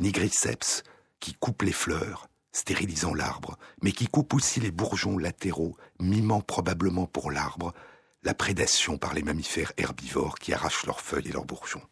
Nigriceps, 0.00 0.82
qui 1.20 1.34
coupe 1.34 1.62
les 1.62 1.72
fleurs, 1.72 2.28
stérilisant 2.52 3.14
l'arbre, 3.14 3.58
mais 3.82 3.92
qui 3.92 4.06
coupe 4.06 4.34
aussi 4.34 4.60
les 4.60 4.70
bourgeons 4.70 5.18
latéraux, 5.18 5.76
mimant 5.98 6.40
probablement 6.40 7.06
pour 7.06 7.30
l'arbre 7.30 7.74
la 8.22 8.34
prédation 8.34 8.98
par 8.98 9.14
les 9.14 9.22
mammifères 9.22 9.72
herbivores 9.76 10.38
qui 10.38 10.52
arrachent 10.52 10.86
leurs 10.86 11.00
feuilles 11.00 11.28
et 11.28 11.32
leurs 11.32 11.44
bourgeons. 11.44 11.86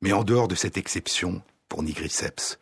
Mais 0.00 0.12
en 0.12 0.24
dehors 0.24 0.48
de 0.48 0.54
cette 0.54 0.76
exception, 0.76 1.42
pour 1.68 1.82
Nigriceps, 1.82 2.58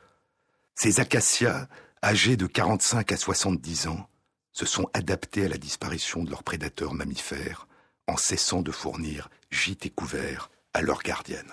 ces 0.75 1.01
acacias, 1.01 1.68
âgés 2.03 2.37
de 2.37 2.47
45 2.47 3.12
à 3.12 3.16
70 3.16 3.89
ans, 3.89 4.09
se 4.53 4.66
sont 4.66 4.89
adaptés 4.95 5.45
à 5.45 5.49
la 5.49 5.59
disparition 5.59 6.23
de 6.23 6.31
leurs 6.31 6.43
prédateurs 6.43 6.95
mammifères 6.95 7.66
en 8.07 8.16
cessant 8.16 8.62
de 8.62 8.73
fournir 8.73 9.31
gîtes 9.51 9.87
et 9.87 9.91
couverts 9.91 10.51
à 10.75 10.83
leurs 10.83 11.03
gardiennes. 11.03 11.53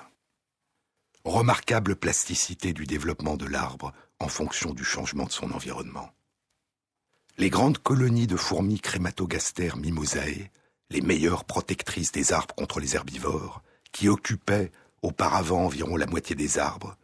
Remarquable 1.27 1.97
plasticité 1.97 2.71
du 2.71 2.85
développement 2.85 3.35
de 3.35 3.45
l'arbre 3.45 3.91
en 4.21 4.29
fonction 4.29 4.73
du 4.73 4.85
changement 4.85 5.25
de 5.25 5.31
son 5.33 5.51
environnement. 5.51 6.09
Les 7.37 7.49
grandes 7.49 7.79
colonies 7.79 8.27
de 8.27 8.37
fourmis 8.37 8.79
Crématogaster 8.79 9.71
mimosae, 9.75 10.49
les 10.89 11.01
meilleures 11.01 11.43
protectrices 11.43 12.13
des 12.13 12.31
arbres 12.31 12.55
contre 12.55 12.79
les 12.79 12.95
herbivores, 12.95 13.61
qui 13.91 14.07
occupaient 14.07 14.71
auparavant 15.01 15.65
environ 15.65 15.97
la 15.97 16.05
moitié 16.05 16.33
des 16.33 16.59
arbres, 16.59 16.95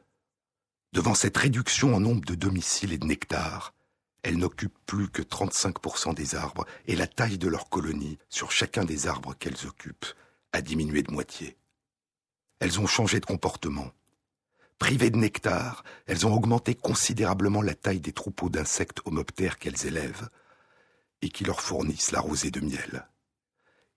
devant 0.93 1.15
cette 1.15 1.35
réduction 1.35 1.93
en 1.93 1.99
nombre 1.99 2.23
de 2.23 2.35
domiciles 2.35 2.93
et 2.93 2.97
de 2.97 3.05
nectar, 3.05 3.73
elles 4.21 4.37
n'occupent 4.37 4.79
plus 4.85 5.09
que 5.09 5.21
35% 5.21 6.13
des 6.13 6.35
arbres 6.35 6.65
et 6.87 6.95
la 6.95 7.07
taille 7.07 7.37
de 7.37 7.49
leur 7.49 7.67
colonie 7.67 8.19
sur 8.29 8.53
chacun 8.53 8.85
des 8.85 9.05
arbres 9.05 9.35
qu'elles 9.37 9.67
occupent 9.67 10.05
a 10.53 10.61
diminué 10.61 11.03
de 11.03 11.11
moitié. 11.11 11.57
Elles 12.59 12.79
ont 12.79 12.87
changé 12.87 13.19
de 13.19 13.25
comportement. 13.25 13.91
Privées 14.79 15.09
de 15.09 15.17
nectar, 15.17 15.83
elles 16.07 16.25
ont 16.27 16.33
augmenté 16.33 16.75
considérablement 16.75 17.61
la 17.61 17.75
taille 17.75 17.99
des 18.01 18.11
troupeaux 18.11 18.49
d'insectes 18.49 18.99
homoptères 19.05 19.59
qu'elles 19.59 19.85
élèvent 19.85 20.29
et 21.21 21.29
qui 21.29 21.45
leur 21.45 21.61
fournissent 21.61 22.11
la 22.11 22.19
rosée 22.19 22.51
de 22.51 22.59
miel. 22.59 23.07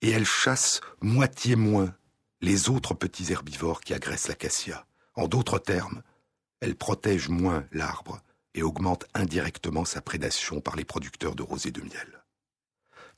Et 0.03 0.11
elles 0.11 0.27
chassent 0.27 0.81
moitié 1.01 1.57
moins 1.57 1.95
les 2.41 2.69
autres 2.69 2.95
petits 2.95 3.33
herbivores 3.33 3.81
qui 3.81 3.95
agressent 3.95 4.29
l'acacia, 4.29 4.87
En 5.15 5.27
d'autres 5.27 5.59
termes, 5.59 6.03
elle 6.61 6.77
protège 6.77 7.29
moins 7.29 7.67
l'arbre 7.73 8.21
et 8.55 8.63
augmente 8.63 9.07
indirectement 9.15 9.85
sa 9.85 10.01
prédation 10.01 10.61
par 10.61 10.77
les 10.77 10.85
producteurs 10.85 11.35
de 11.35 11.43
rosée 11.43 11.71
de 11.71 11.81
miel. 11.81 12.23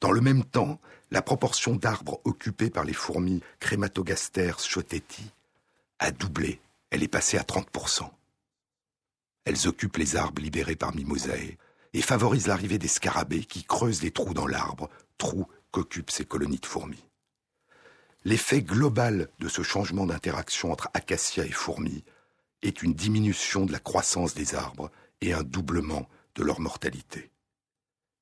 Dans 0.00 0.12
le 0.12 0.20
même 0.20 0.44
temps, 0.44 0.80
la 1.10 1.22
proportion 1.22 1.74
d'arbres 1.74 2.20
occupés 2.24 2.70
par 2.70 2.84
les 2.84 2.92
fourmis 2.92 3.42
Crématogaster 3.58 4.52
schoteti 4.58 5.32
a 5.98 6.10
doublé. 6.10 6.60
Elle 6.90 7.02
est 7.02 7.08
passée 7.08 7.38
à 7.38 7.42
30%. 7.42 8.10
Elles 9.44 9.68
occupent 9.68 9.96
les 9.96 10.16
arbres 10.16 10.42
libérés 10.42 10.76
par 10.76 10.94
Mimosae 10.94 11.56
et 11.94 12.02
favorisent 12.02 12.46
l'arrivée 12.48 12.78
des 12.78 12.88
scarabées 12.88 13.44
qui 13.44 13.64
creusent 13.64 14.00
des 14.00 14.10
trous 14.10 14.34
dans 14.34 14.46
l'arbre, 14.46 14.88
trous 15.16 15.46
qu'occupent 15.70 16.10
ces 16.10 16.24
colonies 16.24 16.58
de 16.58 16.66
fourmis. 16.66 17.04
L'effet 18.24 18.62
global 18.62 19.30
de 19.38 19.48
ce 19.48 19.62
changement 19.62 20.06
d'interaction 20.06 20.72
entre 20.72 20.90
acacia 20.92 21.44
et 21.44 21.52
fourmis 21.52 22.04
est 22.62 22.82
une 22.82 22.94
diminution 22.94 23.64
de 23.64 23.72
la 23.72 23.78
croissance 23.78 24.34
des 24.34 24.54
arbres 24.54 24.90
et 25.20 25.32
un 25.32 25.42
doublement 25.42 26.08
de 26.34 26.42
leur 26.42 26.60
mortalité. 26.60 27.30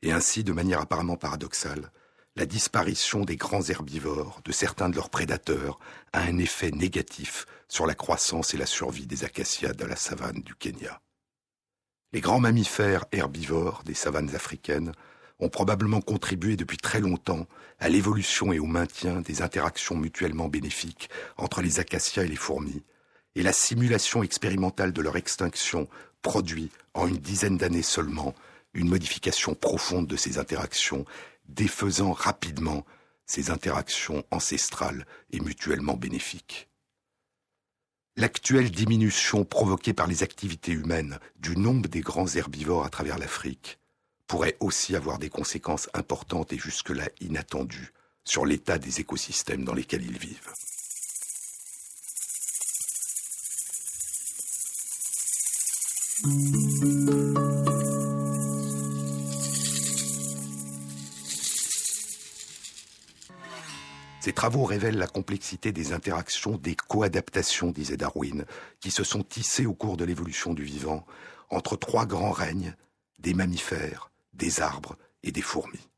Et 0.03 0.13
ainsi, 0.13 0.45
de 0.45 0.53
manière 0.53 0.81
apparemment 0.81 1.17
paradoxale, 1.17 1.91
la 2.37 2.47
disparition 2.47 3.25
des 3.25 3.37
grands 3.37 3.63
herbivores, 3.63 4.43
de 4.45 4.53
certains 4.53 4.91
de 4.91 4.97
leurs 4.97 5.11
prédateurs, 5.11 5.79
a 6.13 6.21
un 6.21 6.39
effet 6.39 6.71
négatif 6.71 7.47
sur 7.69 7.87
la 7.87 7.95
croissance 7.95 8.55
et 8.55 8.57
la 8.57 8.67
survie 8.67 9.07
des 9.07 9.25
acacias 9.25 9.73
de 9.73 9.85
la 9.85 9.97
savane 9.97 10.43
du 10.43 10.55
Kenya. 10.55 11.01
Les 12.13 12.21
grands 12.21 12.41
mammifères 12.41 13.05
herbivores 13.13 13.83
des 13.85 13.95
savanes 13.95 14.35
africaines 14.35 14.93
ont 15.39 15.49
probablement 15.49 16.01
contribué 16.01 16.57
depuis 16.57 16.79
très 16.79 17.01
longtemps 17.01 17.47
à 17.79 17.89
l'évolution 17.89 18.53
et 18.53 18.59
au 18.59 18.67
maintien 18.67 19.21
des 19.21 19.43
interactions 19.43 19.97
mutuellement 19.97 20.49
bénéfiques 20.49 21.11
entre 21.37 21.61
les 21.61 21.79
acacias 21.81 22.25
et 22.25 22.29
les 22.29 22.37
fourmis, 22.37 22.85
et 23.35 23.43
la 23.43 23.53
simulation 23.53 24.23
expérimentale 24.23 24.93
de 24.93 25.03
leur 25.03 25.17
extinction 25.17 25.89
produit, 26.23 26.71
en 26.95 27.07
une 27.07 27.19
dizaine 27.19 27.59
d'années 27.59 27.83
seulement, 27.83 28.35
une 28.73 28.89
modification 28.89 29.55
profonde 29.55 30.07
de 30.07 30.17
ces 30.17 30.39
interactions, 30.39 31.05
défaisant 31.49 32.13
rapidement 32.13 32.87
ces 33.27 33.51
interactions 33.51 34.25
ancestrales 34.31 35.07
et 35.33 35.41
mutuellement 35.41 35.95
bénéfiques. 35.95 36.69
L'actuelle 38.19 38.71
diminution 38.71 39.45
provoquée 39.45 39.93
par 39.93 40.07
les 40.07 40.23
activités 40.23 40.73
humaines 40.73 41.19
du 41.39 41.55
nombre 41.55 41.87
des 41.87 42.01
grands 42.01 42.35
herbivores 42.35 42.87
à 42.87 42.89
travers 42.89 43.19
l'Afrique 43.19 43.79
pourrait 44.27 44.57
aussi 44.61 44.97
avoir 44.97 45.19
des 45.19 45.29
conséquences 45.29 45.91
importantes 45.93 46.51
et 46.55 46.59
jusque-là 46.59 47.11
inattendues 47.21 47.93
sur 48.25 48.47
l'état 48.47 48.79
des 48.79 49.01
écosystèmes 49.01 49.65
dans 49.65 49.75
lesquels 49.75 50.03
ils 50.03 50.19
vivent. 50.19 50.55
Ces 64.27 64.33
travaux 64.33 64.65
révèlent 64.65 64.99
la 64.99 65.07
complexité 65.07 65.71
des 65.71 65.93
interactions, 65.93 66.57
des 66.57 66.75
coadaptations, 66.75 67.71
disait 67.71 67.97
Darwin, 67.97 68.45
qui 68.81 68.91
se 68.91 69.05
sont 69.05 69.23
tissées 69.23 69.67
au 69.67 69.73
cours 69.73 69.97
de 69.97 70.05
l'évolution 70.05 70.53
du 70.53 70.65
vivant 70.65 71.07
entre 71.49 71.77
trois 71.77 72.07
grands 72.07 72.33
règnes, 72.33 72.75
des 73.21 73.35
mammifères, 73.35 74.11
des 74.33 74.61
arbres 74.61 74.97
et 75.23 75.31
des 75.31 75.43
fourmis. 75.43 75.89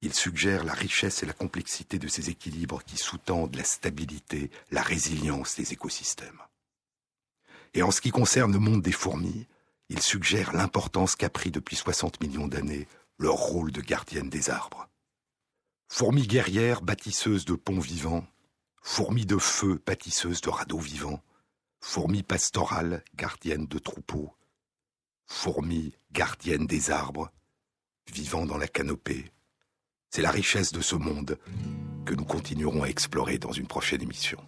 Ils 0.00 0.14
suggèrent 0.14 0.64
la 0.64 0.72
richesse 0.72 1.22
et 1.22 1.26
la 1.26 1.34
complexité 1.34 1.98
de 1.98 2.08
ces 2.08 2.30
équilibres 2.30 2.82
qui 2.82 2.96
sous-tendent 2.96 3.56
la 3.56 3.64
stabilité, 3.64 4.50
la 4.70 4.80
résilience 4.80 5.54
des 5.54 5.74
écosystèmes. 5.74 6.40
Et 7.74 7.82
en 7.82 7.90
ce 7.90 8.00
qui 8.00 8.10
concerne 8.10 8.54
le 8.54 8.58
monde 8.58 8.80
des 8.80 8.90
fourmis, 8.90 9.46
ils 9.90 10.00
suggèrent 10.00 10.54
l'importance 10.54 11.14
qu'a 11.14 11.28
pris 11.28 11.50
depuis 11.50 11.76
60 11.76 12.22
millions 12.22 12.48
d'années 12.48 12.88
leur 13.18 13.34
rôle 13.34 13.70
de 13.70 13.82
gardienne 13.82 14.30
des 14.30 14.48
arbres. 14.48 14.88
Fourmis 15.90 16.26
guerrières 16.26 16.82
bâtisseuses 16.82 17.46
de 17.46 17.54
ponts 17.54 17.80
vivants, 17.80 18.26
fourmis 18.82 19.24
de 19.24 19.38
feu 19.38 19.82
bâtisseuses 19.86 20.42
de 20.42 20.50
radeaux 20.50 20.78
vivants, 20.78 21.22
fourmis 21.80 22.22
pastorales 22.22 23.02
gardiennes 23.16 23.66
de 23.66 23.78
troupeaux, 23.78 24.34
fourmis 25.24 25.94
gardiennes 26.12 26.66
des 26.66 26.90
arbres, 26.90 27.32
vivant 28.12 28.44
dans 28.44 28.58
la 28.58 28.68
canopée. 28.68 29.32
C'est 30.10 30.22
la 30.22 30.30
richesse 30.30 30.72
de 30.72 30.82
ce 30.82 30.94
monde 30.94 31.38
que 32.04 32.14
nous 32.14 32.24
continuerons 32.24 32.82
à 32.82 32.88
explorer 32.88 33.38
dans 33.38 33.52
une 33.52 33.66
prochaine 33.66 34.02
émission. 34.02 34.38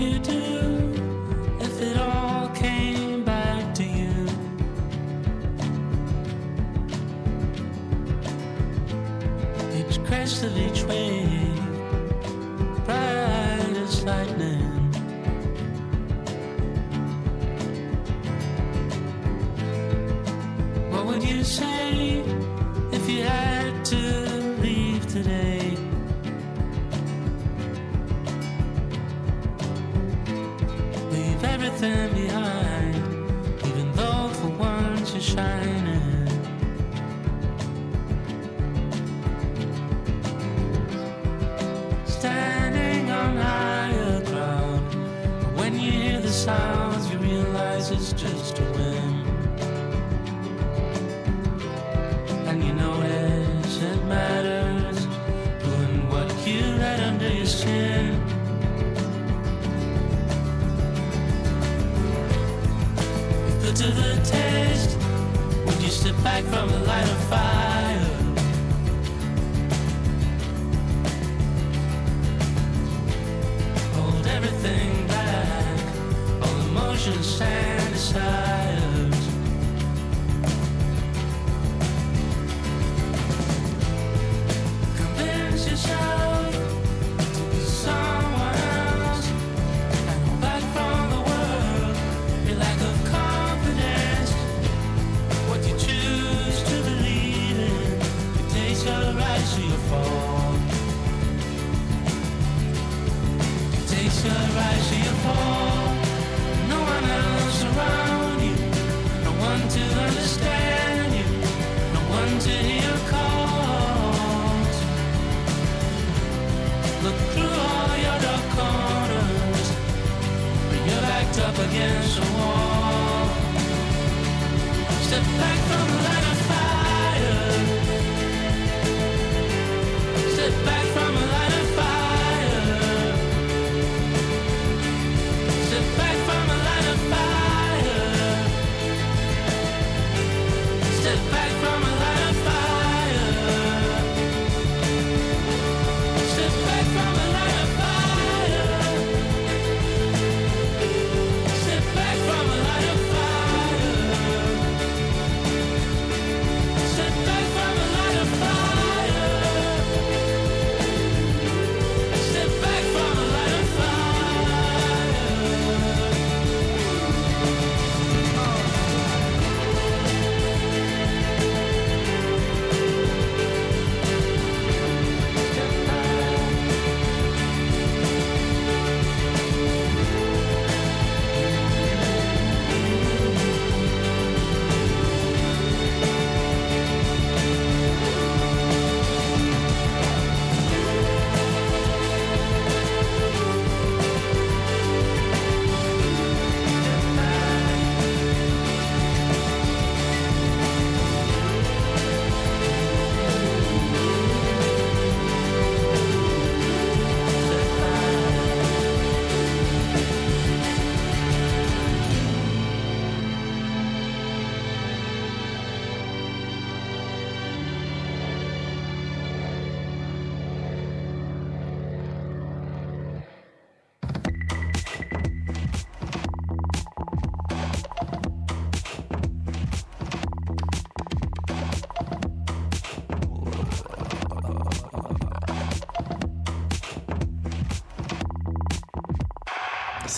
Step 0.00 0.24
back 0.24 0.49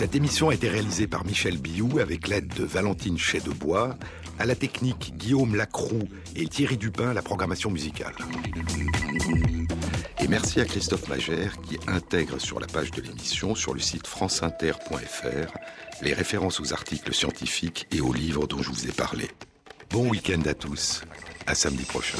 Cette 0.03 0.17
émission 0.17 0.49
a 0.49 0.55
été 0.55 0.69
réalisée 0.69 1.07
par 1.07 1.25
Michel 1.25 1.59
Biou 1.59 2.01
avec 2.01 2.27
l'aide 2.27 2.53
de 2.55 2.65
Valentine 2.65 3.17
Chez-de-Bois, 3.17 3.97
à 4.37 4.47
la 4.47 4.57
technique 4.57 5.17
Guillaume 5.17 5.55
Lacroux 5.55 6.09
et 6.35 6.49
Thierry 6.49 6.77
Dupin 6.77 7.13
la 7.15 7.23
programmation 7.23 7.71
musicale. 7.71 8.17
Et 10.19 10.27
merci 10.27 10.61
à 10.61 10.65
Christophe 10.65 11.07
Magère 11.07 11.55
qui 11.61 11.79
intègre 11.87 12.41
sur 12.41 12.59
la 12.59 12.67
page 12.67 12.91
de 12.91 13.01
l'émission 13.01 13.55
sur 13.55 13.75
le 13.75 13.81
site 13.81 14.09
franceinter.fr 14.09 15.53
les 16.03 16.15
références 16.15 16.59
aux 16.59 16.73
articles 16.73 17.15
scientifiques 17.15 17.87
et 17.93 18.01
aux 18.01 18.13
livres 18.13 18.49
dont 18.49 18.61
je 18.61 18.71
vous 18.71 18.89
ai 18.89 18.93
parlé. 18.93 19.31
Bon 19.91 20.09
week-end 20.09 20.43
à 20.47 20.55
tous, 20.55 21.03
à 21.47 21.55
samedi 21.55 21.85
prochain. 21.85 22.19